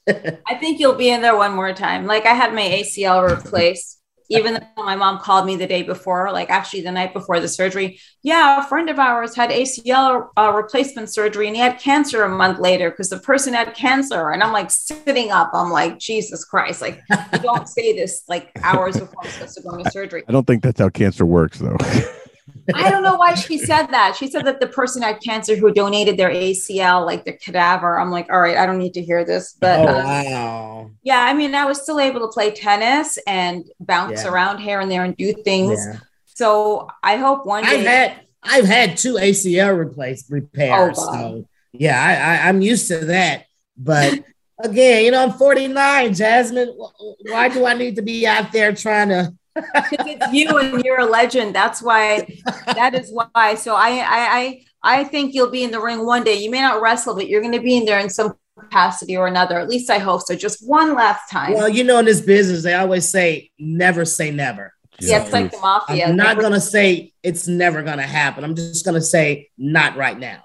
[0.47, 2.07] I think you'll be in there one more time.
[2.07, 6.33] Like I had my ACL replaced even though my mom called me the day before,
[6.33, 10.53] like actually the night before the surgery, yeah, a friend of ours had ACL uh,
[10.55, 14.31] replacement surgery and he had cancer a month later because the person had cancer.
[14.31, 18.51] And I'm like sitting up, I'm like, Jesus Christ, like you don't say this like
[18.63, 20.25] hours before I'm supposed to go into surgery.
[20.27, 21.77] I don't think that's how cancer works though.
[22.73, 24.17] I don't know why she said that.
[24.17, 27.99] She said that the person had cancer who donated their ACL, like the cadaver.
[27.99, 29.55] I'm like, all right, I don't need to hear this.
[29.61, 30.91] But oh, um, wow.
[31.03, 34.31] yeah, I mean, I was still able to play tennis and bounce yeah.
[34.31, 35.85] around here and there and do things.
[35.87, 35.99] Yeah.
[36.25, 37.81] So I hope one day.
[37.81, 40.97] I've had I've had two ACL replaced repairs.
[40.99, 43.47] Oh, so yeah, I, I I'm used to that.
[43.77, 44.25] But
[44.59, 46.77] again, you know, I'm 49, Jasmin.
[47.23, 51.07] Why do I need to be out there trying to it's you and you're a
[51.07, 51.55] legend.
[51.55, 52.27] That's why.
[52.67, 53.55] That is why.
[53.55, 54.05] So I, I,
[54.39, 56.35] I, I think you'll be in the ring one day.
[56.35, 59.27] You may not wrestle, but you're going to be in there in some capacity or
[59.27, 59.59] another.
[59.59, 60.35] At least I hope so.
[60.35, 61.55] Just one last time.
[61.55, 64.73] Well, you know, in this business, they always say never say never.
[65.01, 66.07] Yeah, so it's like the mafia.
[66.07, 68.45] I'm not going to say it's never going to happen.
[68.45, 70.45] I'm just going to say not right now.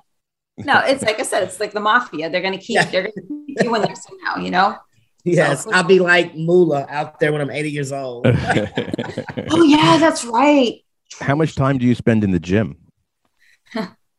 [0.58, 2.30] No, it's like I said, it's like the mafia.
[2.30, 2.86] They're going to keep, yeah.
[2.86, 4.76] they're going to keep you in there somehow, you know?
[5.36, 8.26] Yes, so, I'll be like Moolah out there when I'm 80 years old.
[8.28, 10.84] oh yeah, that's right.
[11.20, 12.78] How much time do you spend in the gym?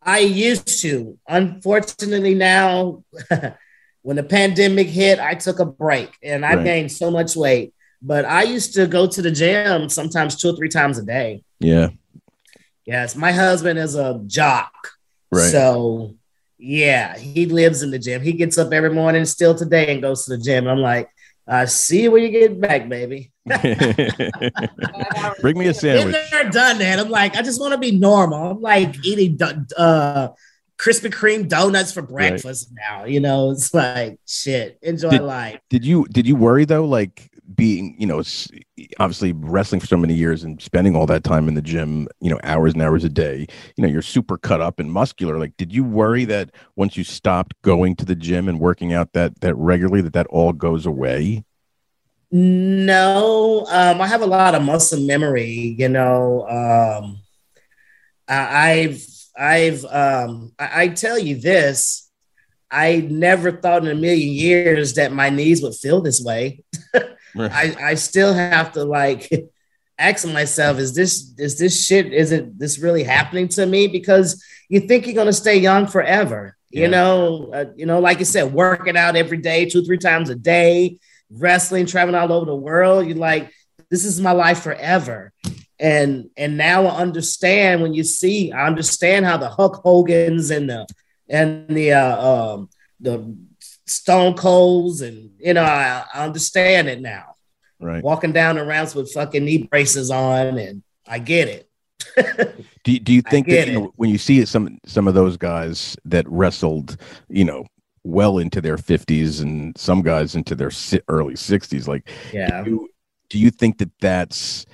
[0.03, 1.19] I used to.
[1.29, 3.05] Unfortunately, now
[4.03, 6.65] when the pandemic hit, I took a break and I right.
[6.65, 7.75] gained so much weight.
[8.03, 11.45] But I used to go to the gym sometimes two or three times a day.
[11.59, 11.89] Yeah.
[12.87, 14.73] Yes, my husband is a jock.
[15.31, 15.51] Right.
[15.51, 16.17] So
[16.61, 18.21] yeah, he lives in the gym.
[18.23, 20.67] He gets up every morning still today and goes to the gym.
[20.67, 21.09] I'm like,
[21.47, 23.33] I see you when you get back, baby.
[25.41, 26.15] Bring me a sandwich.
[26.31, 26.99] Been done that.
[27.01, 28.53] I'm like, I just want to be normal.
[28.53, 30.29] I'm like eating uh,
[30.79, 32.99] Krispy Kreme donuts for breakfast right.
[32.99, 33.05] now.
[33.07, 34.79] You know, it's like shit.
[34.83, 35.61] Enjoy did, life.
[35.71, 36.85] Did you did you worry though?
[36.85, 38.23] Like being, you know,
[38.99, 42.31] obviously wrestling for so many years and spending all that time in the gym, you
[42.31, 43.47] know, hours and hours a day,
[43.77, 45.39] you know, you're super cut up and muscular.
[45.39, 49.13] Like, did you worry that once you stopped going to the gym and working out
[49.13, 51.45] that that regularly, that that all goes away?
[52.31, 55.77] No, um, I have a lot of muscle memory.
[55.79, 57.19] You know, um,
[58.27, 62.11] I, I've I've um, I, I tell you this.
[62.71, 66.63] I never thought in a million years that my knees would feel this way.
[67.39, 69.31] I, I still have to like
[69.99, 73.87] ask myself, is this is this shit, is it this really happening to me?
[73.87, 76.57] Because you think you're gonna stay young forever.
[76.71, 76.83] Yeah.
[76.83, 80.31] You know, uh, you know, like you said, working out every day, two, three times
[80.31, 80.99] a day,
[81.31, 83.07] wrestling, traveling all over the world.
[83.07, 83.51] You're like,
[83.91, 85.33] this is my life forever.
[85.79, 90.69] And and now I understand when you see, I understand how the Hulk Hogan's and
[90.69, 90.87] the
[91.29, 92.69] and the uh, um,
[93.01, 93.37] the
[93.91, 97.35] Stone Colds, and you know, I, I understand it now.
[97.81, 98.03] Right.
[98.03, 101.67] Walking down the ramps with fucking knee braces on, and I get it.
[102.85, 105.97] do, do you think that you know, when you see some some of those guys
[106.05, 106.97] that wrestled,
[107.29, 107.65] you know,
[108.05, 110.71] well into their 50s and some guys into their
[111.09, 112.89] early 60s like yeah do you,
[113.29, 114.65] do you think that that's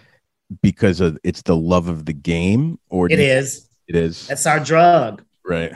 [0.63, 4.61] because of it's the love of the game or it is it is that's our
[4.61, 5.73] drug right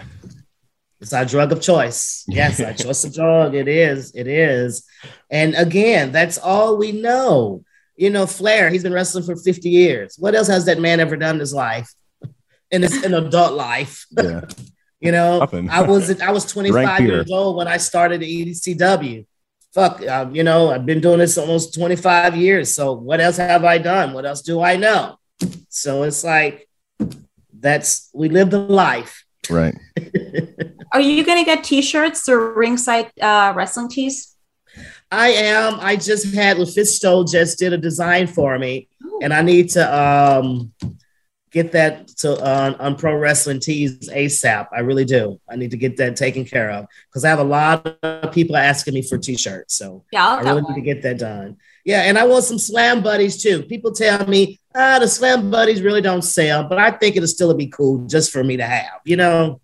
[1.01, 2.25] it's our drug of choice.
[2.29, 3.55] Yes, our choice of drug.
[3.55, 4.13] It is.
[4.15, 4.87] It is.
[5.31, 7.65] And again, that's all we know.
[7.97, 10.17] You know, Flair, he's been wrestling for 50 years.
[10.19, 11.93] What else has that man ever done in his life?
[12.73, 14.07] In his in adult life.
[14.17, 14.43] Yeah.
[15.01, 19.27] you know, I was I was 25 years old when I started the ECW.
[19.75, 22.73] Fuck, um, you know, I've been doing this almost 25 years.
[22.73, 24.13] So what else have I done?
[24.13, 25.19] What else do I know?
[25.69, 26.69] So it's like
[27.53, 29.25] that's we live the life.
[29.49, 29.77] Right.
[30.93, 34.37] Are you going to get t-shirts or ringside uh, wrestling tees?
[35.11, 35.79] I am.
[35.81, 39.21] I just had LuFisto just did a design for me, Ooh.
[39.23, 40.73] and I need to um,
[41.51, 44.69] get that to uh, on Pro Wrestling Tees ASAP.
[44.73, 45.41] I really do.
[45.49, 48.57] I need to get that taken care of because I have a lot of people
[48.57, 49.75] asking me for t-shirts.
[49.75, 51.57] So yeah, I really need to get that done.
[51.85, 53.63] Yeah, and I want some slam buddies too.
[53.63, 57.55] People tell me, ah, the slam buddies really don't sell, but I think it'll still
[57.55, 59.01] be cool just for me to have.
[59.05, 59.61] You know.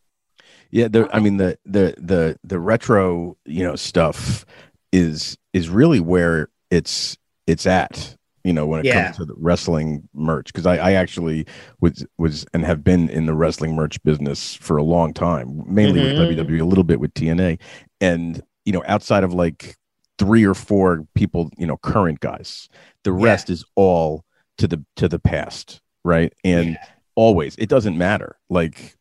[0.71, 4.45] Yeah, the, I mean the the the the retro you know stuff
[4.93, 9.05] is is really where it's it's at you know when it yeah.
[9.05, 11.47] comes to the wrestling merch because I, I actually
[11.81, 16.01] was was and have been in the wrestling merch business for a long time mainly
[16.01, 16.29] mm-hmm.
[16.29, 17.59] with WWE a little bit with TNA
[18.01, 19.77] and you know outside of like
[20.19, 22.69] three or four people you know current guys
[23.03, 23.55] the rest yeah.
[23.55, 24.25] is all
[24.59, 26.85] to the to the past right and yeah.
[27.15, 28.97] always it doesn't matter like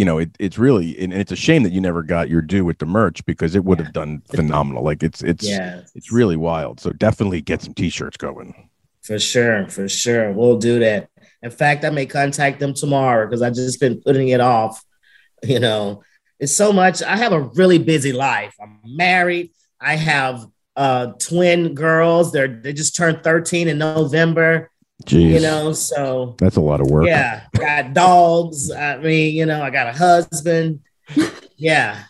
[0.00, 2.64] you know, it, it's really and it's a shame that you never got your due
[2.64, 4.82] with the merch because it would have done phenomenal.
[4.82, 6.80] Like it's it's it's really wild.
[6.80, 8.70] So definitely get some t-shirts going.
[9.02, 10.32] For sure, for sure.
[10.32, 11.10] We'll do that.
[11.42, 14.82] In fact, I may contact them tomorrow because I've just been putting it off.
[15.42, 16.02] You know,
[16.38, 17.02] it's so much.
[17.02, 18.54] I have a really busy life.
[18.58, 19.50] I'm married.
[19.80, 22.32] I have uh twin girls.
[22.32, 24.70] They're they just turned 13 in November,
[25.06, 25.30] Jeez.
[25.34, 27.06] you know, so that's a lot of work.
[27.06, 28.70] yeah, got dogs.
[28.70, 30.80] I mean, you know, I got a husband.
[31.56, 32.04] Yeah.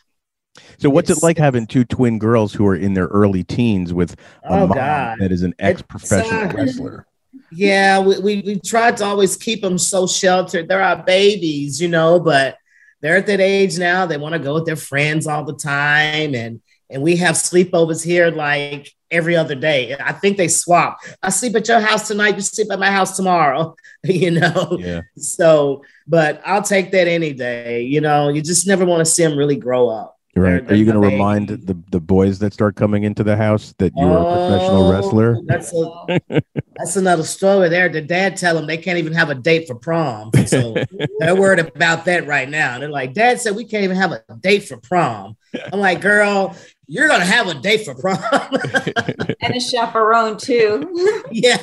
[0.78, 4.12] So what's it like having two twin girls who are in their early teens with
[4.44, 5.18] a Oh mom God.
[5.20, 7.06] that is an ex-professional uh, wrestler?
[7.52, 10.68] Yeah, we, we we tried to always keep them so sheltered.
[10.68, 12.56] They're our babies, you know, but
[13.00, 14.06] they're at that age now.
[14.06, 18.05] They want to go with their friends all the time, and and we have sleepovers
[18.05, 19.96] here like every other day.
[19.98, 20.98] I think they swap.
[21.22, 22.37] I sleep at your house tonight.
[22.37, 23.74] You sleep at my house tomorrow.
[24.03, 25.03] You know, Yeah.
[25.18, 27.83] so but I'll take that any day.
[27.83, 30.16] You know, you just never want to see them really grow up.
[30.35, 30.64] Right.
[30.66, 33.74] They're- Are you going to remind the, the boys that start coming into the house
[33.79, 35.37] that you are a professional Oh, wrestler?
[35.44, 36.40] That's a
[36.76, 37.90] that's another story there.
[37.90, 40.31] The dad tell them they can't even have a date for prom.
[40.46, 40.74] So
[41.18, 42.79] they're worried about that right now.
[42.79, 45.37] They're like, Dad said we can't even have a date for prom.
[45.72, 46.57] I'm like, girl,
[46.92, 48.18] you're gonna have a date for prom.
[49.42, 51.22] and a chaperone too.
[51.31, 51.57] yeah.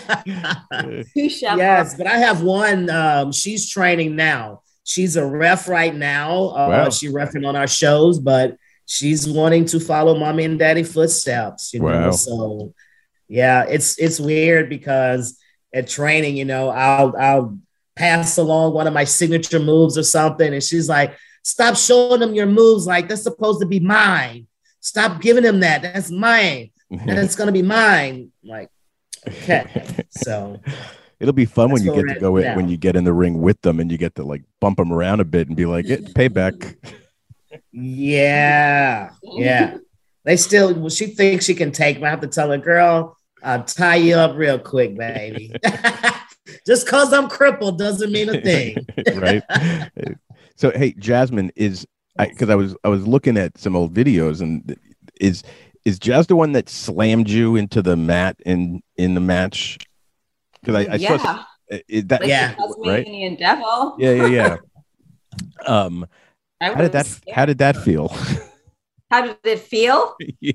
[1.13, 1.57] Two chaperones.
[1.59, 2.89] yes, but I have one.
[2.89, 4.61] Um, she's training now.
[4.85, 6.31] She's a ref right now.
[6.49, 6.89] Uh, Wow.
[6.89, 11.73] She refing on our shows, but she's wanting to follow mommy and daddy footsteps.
[11.73, 12.11] You know, Wow.
[12.11, 12.73] so
[13.27, 15.37] yeah, it's it's weird because
[15.73, 17.57] at training, you know, I'll I'll
[17.97, 22.33] pass along one of my signature moves or something, and she's like, "Stop showing them
[22.33, 24.47] your moves like that's supposed to be mine.
[24.87, 25.81] Stop giving them that.
[25.81, 26.71] That's mine.
[26.91, 27.09] Mm-hmm.
[27.09, 28.69] And it's gonna be mine." Like,
[29.27, 30.61] okay, so.
[31.19, 33.41] It'll be fun when you get to go in, when you get in the ring
[33.41, 35.85] with them and you get to like bump them around a bit and be like,
[35.87, 36.77] "It's payback."
[37.71, 39.77] Yeah, yeah.
[40.23, 42.05] They still, well, she thinks she can take me.
[42.05, 45.55] I have to tell her, girl, I'll tie you up real quick, baby.
[46.67, 48.85] Just because I'm crippled doesn't mean a thing.
[49.15, 49.43] right.
[50.55, 54.41] So hey, Jasmin is I because I was I was looking at some old videos
[54.41, 54.77] and
[55.19, 55.43] is
[55.85, 59.77] is Jazz the one that slammed you into the mat in in the match?
[60.61, 61.43] Because I, I yeah, saw
[61.87, 62.55] is that like Yeah.
[62.85, 63.37] right?
[63.39, 63.95] Devil.
[63.99, 64.57] Yeah, yeah, yeah.
[65.67, 66.05] um,
[66.61, 68.09] how did that was how did that feel?
[69.09, 70.17] How did it feel?
[70.41, 70.51] yeah.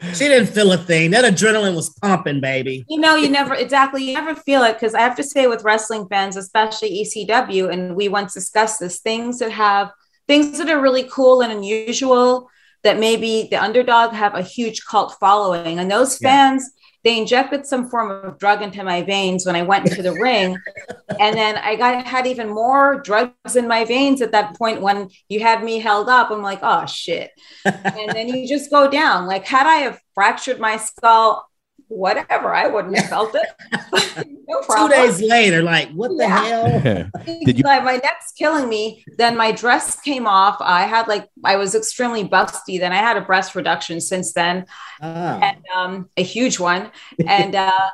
[0.00, 1.10] She didn't feel a thing.
[1.10, 2.86] That adrenaline was pumping, baby.
[2.88, 5.62] You know, you never exactly you never feel it because I have to say with
[5.62, 9.90] wrestling fans, especially ECW, and we once discussed this, things that have
[10.28, 12.48] things that are really cool and unusual
[12.82, 15.78] that maybe the underdog have a huge cult following.
[15.78, 16.30] And those Yeah.
[16.30, 16.70] fans,
[17.04, 20.58] they injected some form of drug into my veins when I went into the ring.
[21.18, 25.08] And then I got had even more drugs in my veins at that point when
[25.30, 26.30] you had me held up.
[26.30, 27.30] I'm like, oh shit.
[27.64, 29.26] and then you just go down.
[29.26, 31.48] Like, had I have fractured my skull,
[31.88, 34.26] whatever, I wouldn't have felt it.
[34.48, 36.44] no Two days later, like, what the Yeah.
[36.44, 37.10] hell?
[37.44, 39.04] Did you- Like, my neck's killing me.
[39.18, 40.56] Then my dress came off.
[40.60, 42.78] I had like I was extremely busty.
[42.78, 44.66] Then I had a breast reduction since then,
[45.00, 45.38] Ah.
[45.40, 46.90] and um, a huge one.
[47.26, 47.88] And uh,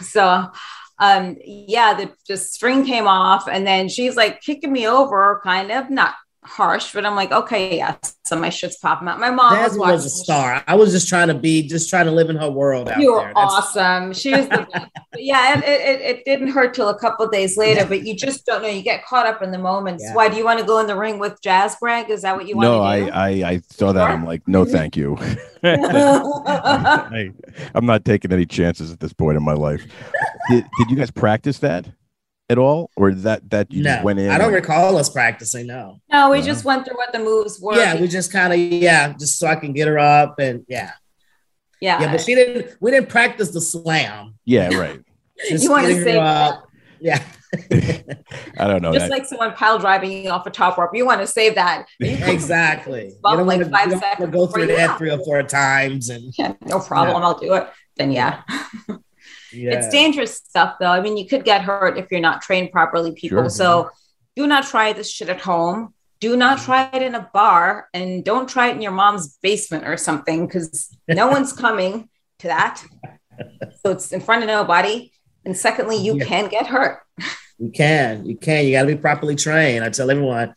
[0.00, 0.50] so,
[0.98, 5.70] um, yeah, the, the string came off, and then she's like kicking me over, kind
[5.70, 6.14] of not
[6.46, 7.96] harsh, but I'm like, okay, yeah.
[8.24, 9.18] So my shit's popping out.
[9.18, 9.92] My mom was Jasmin watching.
[9.94, 10.64] was a star.
[10.66, 13.32] I was just trying to be, just trying to live in her world You were
[13.36, 14.12] awesome.
[14.12, 14.86] She was the best.
[15.18, 18.14] Yeah, it, it, it, it didn't hurt till a couple of days later, but you
[18.14, 18.68] just don't know.
[18.68, 20.04] You get caught up in the moments.
[20.04, 20.14] Yeah.
[20.14, 22.10] Why do you want to go in the ring with Jazz Greg?
[22.10, 23.28] Is that what you want no, to I.
[23.28, 24.10] I I saw that.
[24.10, 25.16] I'm like, no, thank you.
[25.62, 27.30] I,
[27.74, 29.86] I'm not taking any chances at this point in my life.
[30.50, 31.86] Did, did you guys practice that
[32.48, 34.30] at all, or that that you no, just went in?
[34.30, 35.66] I don't and- recall us practicing.
[35.66, 36.00] No.
[36.12, 36.44] no, we Wow.
[36.44, 37.76] just went through what the moves were.
[37.76, 40.92] Yeah, we just kind of yeah, just so I can get her up and yeah,
[41.80, 42.00] yeah.
[42.00, 42.12] yeah.
[42.12, 42.76] But she didn't.
[42.80, 44.34] We didn't practice the slam.
[44.44, 45.00] yeah, right.
[45.48, 46.62] Just You wanna getting her say up.
[46.98, 47.22] Yeah,
[48.58, 49.10] I don't know just that.
[49.10, 50.90] like someone pile driving you off a top rope.
[50.94, 51.86] You want to save that.
[52.00, 53.08] exactly.
[53.08, 55.42] You Bump don't like want five to seconds go through you that three or four
[55.42, 57.22] times and Yeah, no problem.
[57.22, 57.68] I'll do it.
[57.96, 58.42] Then yeah.
[59.56, 59.74] Yeah.
[59.74, 60.90] It's dangerous stuff, though.
[60.90, 63.38] I mean, you could get hurt if you're not trained properly, people.
[63.42, 63.50] Sure.
[63.50, 63.90] So
[64.36, 65.94] do not try this shit at home.
[66.20, 69.86] Do not try it in a bar and don't try it in your mom's basement
[69.86, 72.82] or something because no one's coming to that.
[73.84, 75.12] So it's in front of nobody.
[75.44, 76.24] And secondly, you Yeah.
[76.24, 77.00] can get hurt.
[77.58, 78.66] You can, you can.
[78.66, 79.84] You got to be properly trained.
[79.84, 80.54] I tell everyone,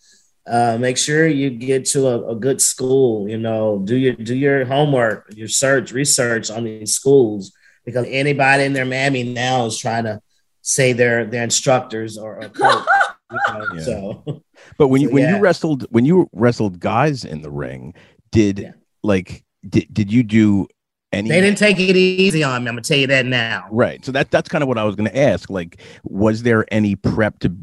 [0.48, 3.30] uh, make sure you get to a, a good school.
[3.30, 7.54] You know, do your do your homework, your search, research on these schools
[7.90, 10.22] because anybody in their mammy now is trying to
[10.62, 12.86] say they're their instructors or, or coach.
[13.32, 13.82] You know, Yeah.
[13.84, 14.44] So
[14.78, 15.36] But when you So, when yeah.
[15.36, 17.94] you wrestled when you wrestled guys in the ring,
[18.32, 18.72] did Yeah.
[19.04, 20.68] like did did you do
[21.12, 22.70] any they didn't take it easy on me.
[22.70, 23.66] I'm gonna tell you that now.
[23.72, 24.04] right?
[24.06, 25.50] So that that's kind of what I was going to ask.
[25.50, 27.56] Like, was there any prep to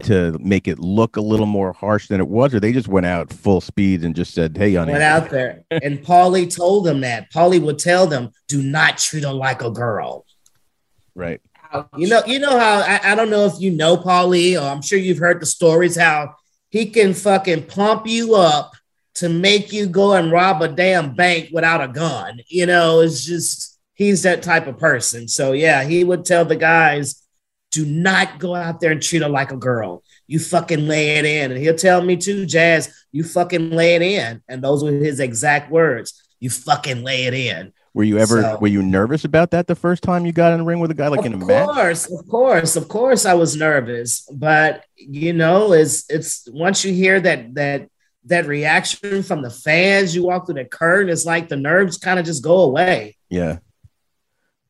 [0.00, 3.06] to make it look a little more harsh than it was, or they just went
[3.06, 7.00] out full speed and just said, "Hey, honey, Went out there, and Paulie told them
[7.00, 7.30] that.
[7.32, 10.24] Paulie would tell them, "Do not treat her like a girl."
[11.18, 11.40] right?
[11.98, 14.80] You know, you know how I, I don't know if you know Paulie, or I'm
[14.80, 16.34] sure you've heard the stories how
[16.70, 18.72] he can fucking pump you up
[19.16, 22.40] to make you go and rob a damn bank without a gun.
[22.46, 25.28] You know, it's just he's that type of person.
[25.28, 27.22] So yeah, he would tell the guys,
[27.70, 30.02] do not go out there and treat her like a girl.
[30.26, 31.52] You fucking lay it in.
[31.52, 34.42] And he'll tell me too, Jazz, you fucking lay it in.
[34.48, 36.22] And those were his exact words.
[36.40, 37.72] You fucking lay it in.
[37.94, 40.58] Were you ever So- were you nervous about that the first time you got in
[40.60, 41.42] the ring with a guy like in a of
[41.74, 46.92] course, of course, of course, I was nervous, but you know, it's it's once you
[46.92, 47.88] hear that that
[48.26, 52.20] that reaction from the fans, you walk through the curtain, it's like the nerves kind
[52.20, 53.16] of just go away.
[53.30, 53.58] Yeah,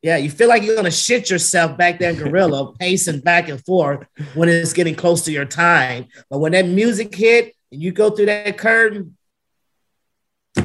[0.02, 3.64] Yeah, you feel like you're gonna shit yourself back there in Gorilla, pacing back and
[3.64, 6.06] forth when it's getting close to your time.
[6.30, 9.16] But when that music hit and you go through that curtain,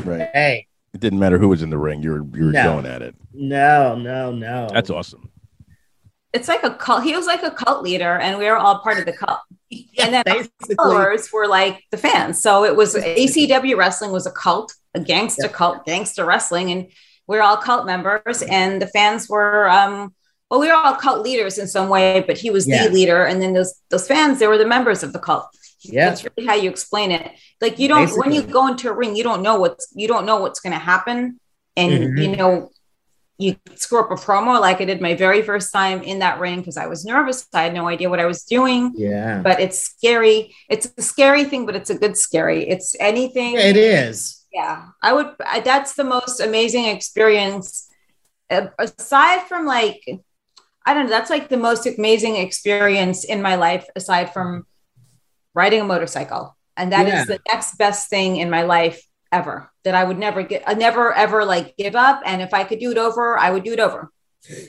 [0.05, 0.29] right.
[0.33, 2.03] hey, It didn't matter who was in the ring.
[2.03, 2.63] You were you were No.
[2.63, 3.15] going at it.
[3.33, 4.67] no, no, no.
[4.71, 5.29] That's awesome.
[6.31, 7.03] It's like a cult.
[7.03, 9.39] He was like a cult leader, and we were all part of the cult.
[9.69, 10.75] Yeah, and then basically.
[10.75, 12.41] followers were like the fans.
[12.41, 16.87] So it was ECW wrestling was a cult, a gangster cult, gangster wrestling, and
[17.27, 18.41] we are all cult members.
[18.43, 20.13] And the fans were, um,
[20.49, 22.87] well, we were all cult leaders in some way, but he was Yeah.
[22.87, 23.23] the leader.
[23.25, 25.47] And then those those fans, they were the members of the cult.
[25.81, 26.09] Yeah.
[26.09, 27.31] That's really how you explain it.
[27.59, 30.25] Like you don't when you go into a ring, you don't know what's you don't
[30.25, 31.39] know what's going to happen,
[31.75, 32.21] and Mhm.
[32.21, 32.69] you know
[33.39, 36.59] you screw up a promo like I did my very first time in that ring
[36.59, 37.47] because I was nervous.
[37.53, 39.41] I had no idea what I was doing Yeah.
[39.43, 40.53] but it's scary.
[40.69, 42.69] It's a scary thing, but it's a good scary.
[42.69, 43.55] It's anything.
[43.55, 44.42] It is.
[44.53, 45.31] Yeah, I would.
[45.45, 47.89] I, that's the most amazing experience.
[48.77, 49.99] Aside from like,
[50.85, 51.09] I don't know.
[51.09, 54.67] That's like the most amazing experience in my life, aside from
[55.55, 57.25] riding a motorcycle, and that is Yeah.
[57.25, 59.01] the next best thing in my life
[59.31, 59.71] ever.
[59.85, 60.63] That I would never get.
[60.67, 62.21] I never ever like give up.
[62.25, 64.11] And if I could do it over, I would do it over.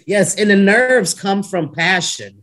[0.06, 2.42] Yes, and the nerves come from passion,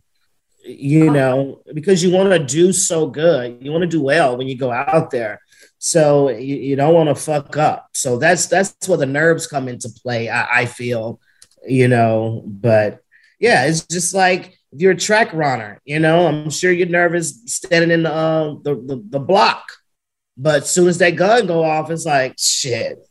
[0.64, 3.58] you know, because you want to do so good.
[3.60, 5.40] You want to do well when you go out there.
[5.84, 7.88] So you, you don't want to fuck up.
[7.92, 11.20] So that's that's where the nerves come into play, I, I feel,
[11.66, 12.44] you know.
[12.46, 13.00] But
[13.40, 17.36] yeah, it's just like if you're a track runner, you know, I'm sure you're nervous
[17.46, 19.72] standing in the uh, the, the, the block.
[20.36, 23.04] But as soon as that gun go off, it's like shit.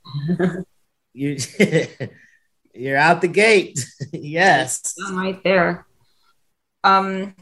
[1.13, 1.37] you
[2.73, 3.85] you're out the gate.
[4.13, 4.95] yes.
[5.11, 5.85] right there.
[6.85, 7.35] Um,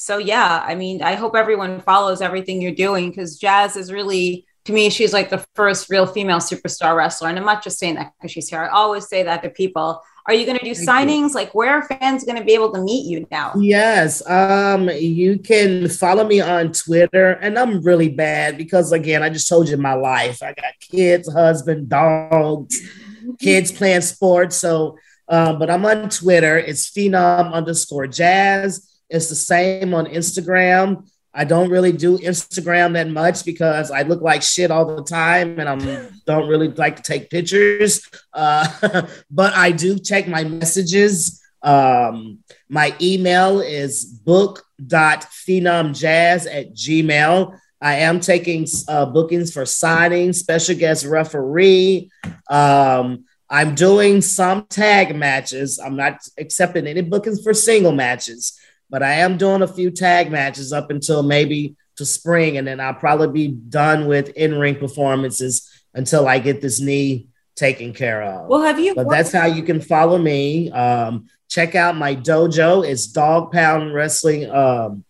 [0.00, 4.46] so yeah, I mean, I hope everyone follows everything you're doing because Jazz is really,
[4.64, 7.28] to me, she's like the first real female superstar wrestler.
[7.28, 8.60] And I'm not just saying that because she's here.
[8.60, 10.00] I always say that to people.
[10.26, 11.34] Are you going to do Thank signings?
[11.34, 13.52] Like, where are fans going to be able to meet you now?
[13.58, 14.26] Yes.
[14.26, 19.50] Um, you can follow me on Twitter, and I'm really bad because again, I just
[19.50, 20.42] told you my life.
[20.42, 22.80] I got kids, husband, dogs,
[23.38, 24.56] kids playing sports.
[24.56, 24.96] So,
[25.28, 26.56] um, but I'm on Twitter.
[26.56, 28.89] It's phenom underscore jazz.
[29.10, 31.06] It's the same on Instagram.
[31.32, 35.58] I don't really do Instagram that much because I look like shit all the time
[35.60, 38.08] and I don't really like to take pictures.
[38.32, 41.42] Uh, but I do check my messages.
[41.62, 42.38] Um,
[42.68, 47.58] my email is book.phenomjazz at gmail.
[47.82, 52.10] I am taking uh, bookings for signing, special guest referee.
[52.48, 55.78] Um, I'm doing some tag matches.
[55.78, 58.59] I'm not accepting any bookings for single matches,
[58.90, 62.80] but I am doing a few tag matches up until maybe to spring, and then
[62.80, 68.48] I'll probably be done with in-ring performances until I get this knee taken care of.
[68.48, 68.94] Well, have you?
[68.94, 70.70] but that's how you can follow me.
[70.70, 72.86] Um, check out my dojo.
[72.86, 74.50] It's Dogg Pound Wrestling.
[74.50, 75.04] Um,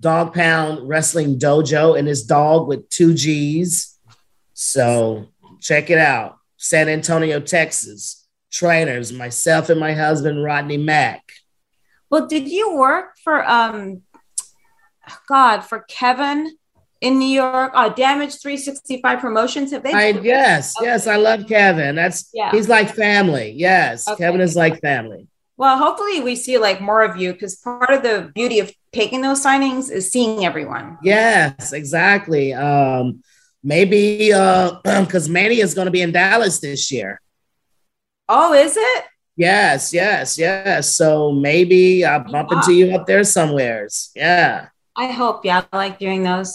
[0.00, 3.98] Dogg Pound Wrestling Dojo, and it's dog with two G's.
[4.52, 5.28] So
[5.60, 6.38] check it out.
[6.56, 8.22] San Antonio, Texas.
[8.50, 11.22] Trainers, myself and my husband Rodney Mack.
[12.10, 14.02] Well, did you work for um
[15.28, 16.56] God for Kevin
[17.00, 17.72] in New York?
[17.74, 19.70] Uh Damage 365 Promotions.
[19.72, 21.94] Have they I yes, yes, I love Kevin.
[21.96, 22.50] That's Yeah.
[22.50, 23.52] he's like family.
[23.56, 24.24] Yes, Okay.
[24.24, 25.28] Kevin is like family.
[25.56, 29.20] well, hopefully we see like more of you because part of the beauty of taking
[29.22, 30.98] those signings is seeing everyone.
[31.02, 32.52] Yes, exactly.
[32.54, 33.22] Um,
[33.62, 37.20] maybe uh because Mania is going to be in Dallas this year.
[38.28, 39.04] Oh, is it?
[39.36, 40.94] Yes, yes, yes.
[40.96, 44.10] So maybe I'll bump into you up there somewheres.
[44.14, 44.68] Yeah.
[44.96, 45.44] I hope.
[45.44, 46.54] Yeah, I like doing those.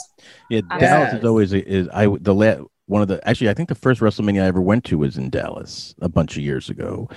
[0.49, 3.75] Yeah, Dallas is always is I the la- one of the actually I think the
[3.75, 7.07] first WrestleMania I ever went to was in Dallas a bunch of years ago,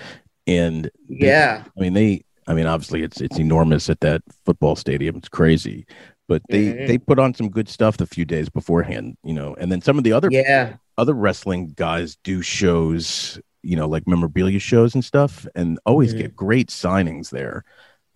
[0.47, 4.77] and they, yeah, I mean they I mean obviously it's it's enormous at that football
[4.77, 5.17] stadium.
[5.17, 5.87] It's crazy,
[6.29, 6.87] but they mm-hmm.
[6.87, 9.97] they put on some good stuff the few days beforehand, you know, and then some
[9.97, 15.05] of the other yeah other wrestling guys do shows, you know, like memorabilia shows and
[15.05, 16.23] stuff, and always mm-hmm.
[16.23, 17.65] get great signings there.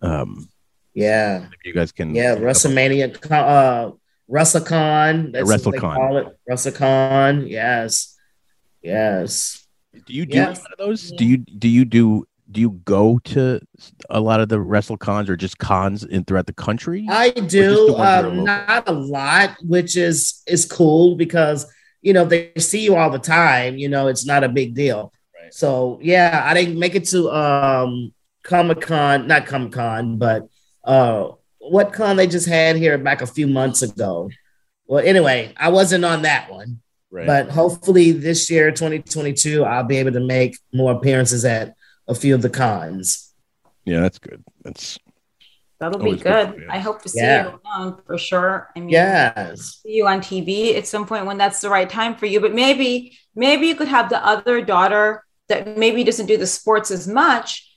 [0.01, 0.49] Um,
[0.93, 3.91] yeah, you guys can yeah WrestleMania uh
[4.29, 5.33] WrestleCon.
[5.33, 5.65] That's WrestleCon.
[5.65, 6.39] What they call it.
[6.49, 7.49] WrestleCon.
[7.49, 8.17] Yes.
[8.81, 9.65] Yes.
[10.05, 10.59] Do you do yes.
[10.59, 11.11] of those?
[11.11, 13.59] Do you do you do do you go to
[14.09, 17.05] a lot of the wrestle cons or just cons in throughout the country?
[17.09, 21.71] I do, um, not a lot, which is is cool because
[22.01, 23.77] you know they see you all the time.
[23.77, 25.11] You know, it's not a big deal.
[25.49, 25.53] Right.
[25.53, 30.47] So yeah, I didn't make it to um Comic Con, not Comic Con, but
[30.83, 31.29] uh
[31.59, 34.29] what con they just had here back a few months ago.
[34.87, 36.81] Well, anyway, I wasn't on that one.
[37.11, 37.27] Right.
[37.27, 41.75] But hopefully this year, 2022, I'll be able to make more appearances at
[42.07, 43.33] a few of the cons.
[43.85, 44.43] Yeah, that's good.
[44.63, 44.99] That's
[45.79, 46.55] that'll be good.
[46.55, 47.49] good I hope to see yeah.
[47.49, 48.69] you around for sure.
[48.75, 52.15] I mean, yes, see you on TV at some point when that's the right time
[52.15, 52.39] for you.
[52.39, 56.91] But maybe, maybe you could have the other daughter that maybe doesn't do the sports
[56.91, 57.69] as much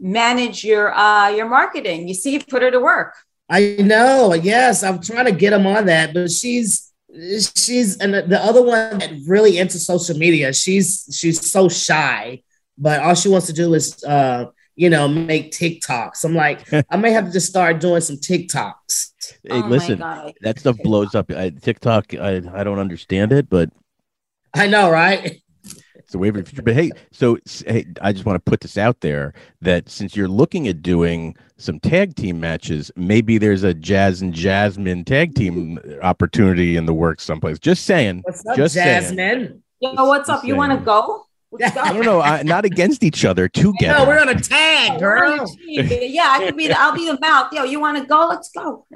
[0.00, 2.08] manage your uh your marketing.
[2.08, 3.14] You see, put her to work.
[3.48, 4.32] I know.
[4.32, 6.90] Yes, I'm trying to get him on that, but she's
[7.56, 10.52] she's and the other one that really into social media.
[10.52, 12.42] She's she's so shy,
[12.78, 14.46] but all she wants to do is uh
[14.76, 16.24] you know make TikToks.
[16.24, 19.10] I'm like, I may have to just start doing some TikToks.
[19.42, 21.30] Hey, oh listen, that stuff blows up.
[21.30, 23.70] I, TikTok, I I don't understand it, but
[24.54, 25.42] I know, right?
[26.10, 26.62] It's a way for the future.
[26.62, 27.38] But hey, so
[27.68, 31.36] hey, I just want to put this out there that since you're looking at doing
[31.56, 36.92] some tag team matches, maybe there's a Jazz and Jasmin tag team opportunity in the
[36.92, 37.60] works someplace.
[37.60, 38.22] Just saying.
[38.24, 39.16] What's up, just Jasmin?
[39.16, 39.62] Saying.
[39.78, 40.42] Yo, what's up?
[40.42, 41.26] You want to go?
[41.62, 42.20] I don't know.
[42.20, 43.48] I, not against each other.
[43.48, 43.98] Together.
[43.98, 45.56] No, we're on a tag, oh, girl.
[45.66, 46.68] yeah, I could be.
[46.68, 47.52] The, I'll be the mouth.
[47.52, 48.28] Yo, you want to go?
[48.28, 48.86] Let's go.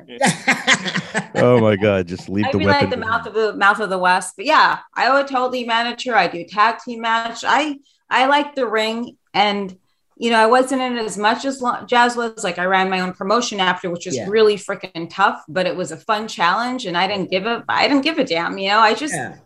[1.35, 2.07] oh my god!
[2.07, 2.91] Just leave I'd the be weapon.
[2.91, 4.35] like the mouth of the mouth of the West.
[4.37, 6.15] But yeah, I would totally manage her.
[6.15, 7.43] I do tag team match.
[7.45, 7.79] I
[8.09, 9.77] I like the ring, and
[10.17, 12.45] you know, I wasn't in as much as Jazz was.
[12.45, 14.29] Like I ran my own promotion after, which was yeah.
[14.29, 17.89] really freaking tough, but it was a fun challenge, and I didn't give a I
[17.89, 18.59] didn't give a damn.
[18.59, 19.15] You know, I just.
[19.15, 19.39] Yeah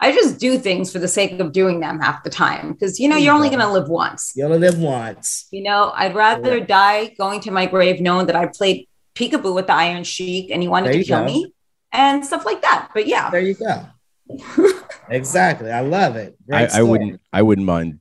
[0.00, 3.08] I just do things for the sake of doing them half the time because you
[3.08, 4.32] know you're only going to live once.
[4.36, 5.48] You only live once.
[5.50, 9.66] You know, I'd rather die going to my grave knowing that I played peekaboo with
[9.66, 11.24] the Iron Sheik and he wanted to kill go.
[11.24, 11.52] me
[11.92, 12.90] and stuff like that.
[12.94, 13.86] But yeah, there you go.
[15.10, 16.36] exactly, I love it.
[16.52, 17.20] I, I, wouldn't.
[17.32, 18.00] I wouldn't mind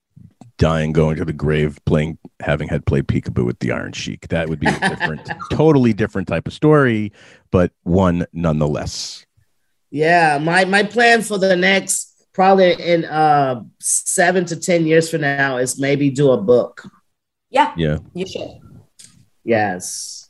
[0.58, 4.28] dying going to the grave playing having had played peekaboo with the Iron Sheik.
[4.30, 7.12] That would be a different, totally different type of story,
[7.52, 9.26] but one nonetheless.
[9.90, 15.22] Yeah, my my plan for the next probably in uh seven to ten years from
[15.22, 16.84] now is maybe do a book.
[17.50, 18.60] Yeah, yeah, you should.
[19.44, 20.30] Yes,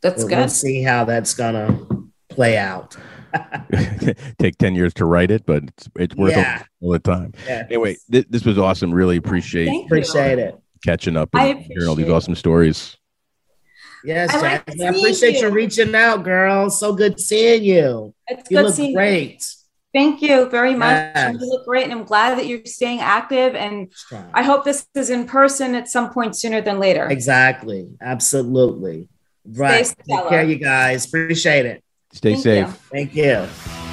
[0.00, 0.38] that's we'll, good.
[0.38, 1.86] We'll see how that's gonna
[2.28, 2.96] play out.
[4.38, 6.64] Take ten years to write it, but it's it's worth yeah.
[6.80, 7.32] all the time.
[7.46, 7.66] Yes.
[7.68, 8.92] Anyway, th- this was awesome.
[8.92, 12.96] Really appreciate appreciate it catching up and hearing all these awesome stories.
[14.06, 15.48] Yes, I, like I appreciate you.
[15.48, 15.50] you.
[15.50, 16.70] reaching out, girl.
[16.70, 18.14] So good seeing you.
[18.28, 19.32] It's you good look great.
[19.32, 19.38] You.
[19.92, 21.10] Thank you very much.
[21.14, 21.36] Yes.
[21.40, 23.56] You look great, and I'm glad that you're staying active.
[23.56, 24.30] And Strong.
[24.32, 27.08] I hope this is in person at some point sooner than later.
[27.08, 27.88] Exactly.
[28.00, 29.08] Absolutely.
[29.44, 29.92] Right.
[30.08, 31.06] Take care, you guys.
[31.06, 31.82] Appreciate it.
[32.12, 32.66] Stay Thank safe.
[32.66, 32.72] You.
[32.92, 33.85] Thank you.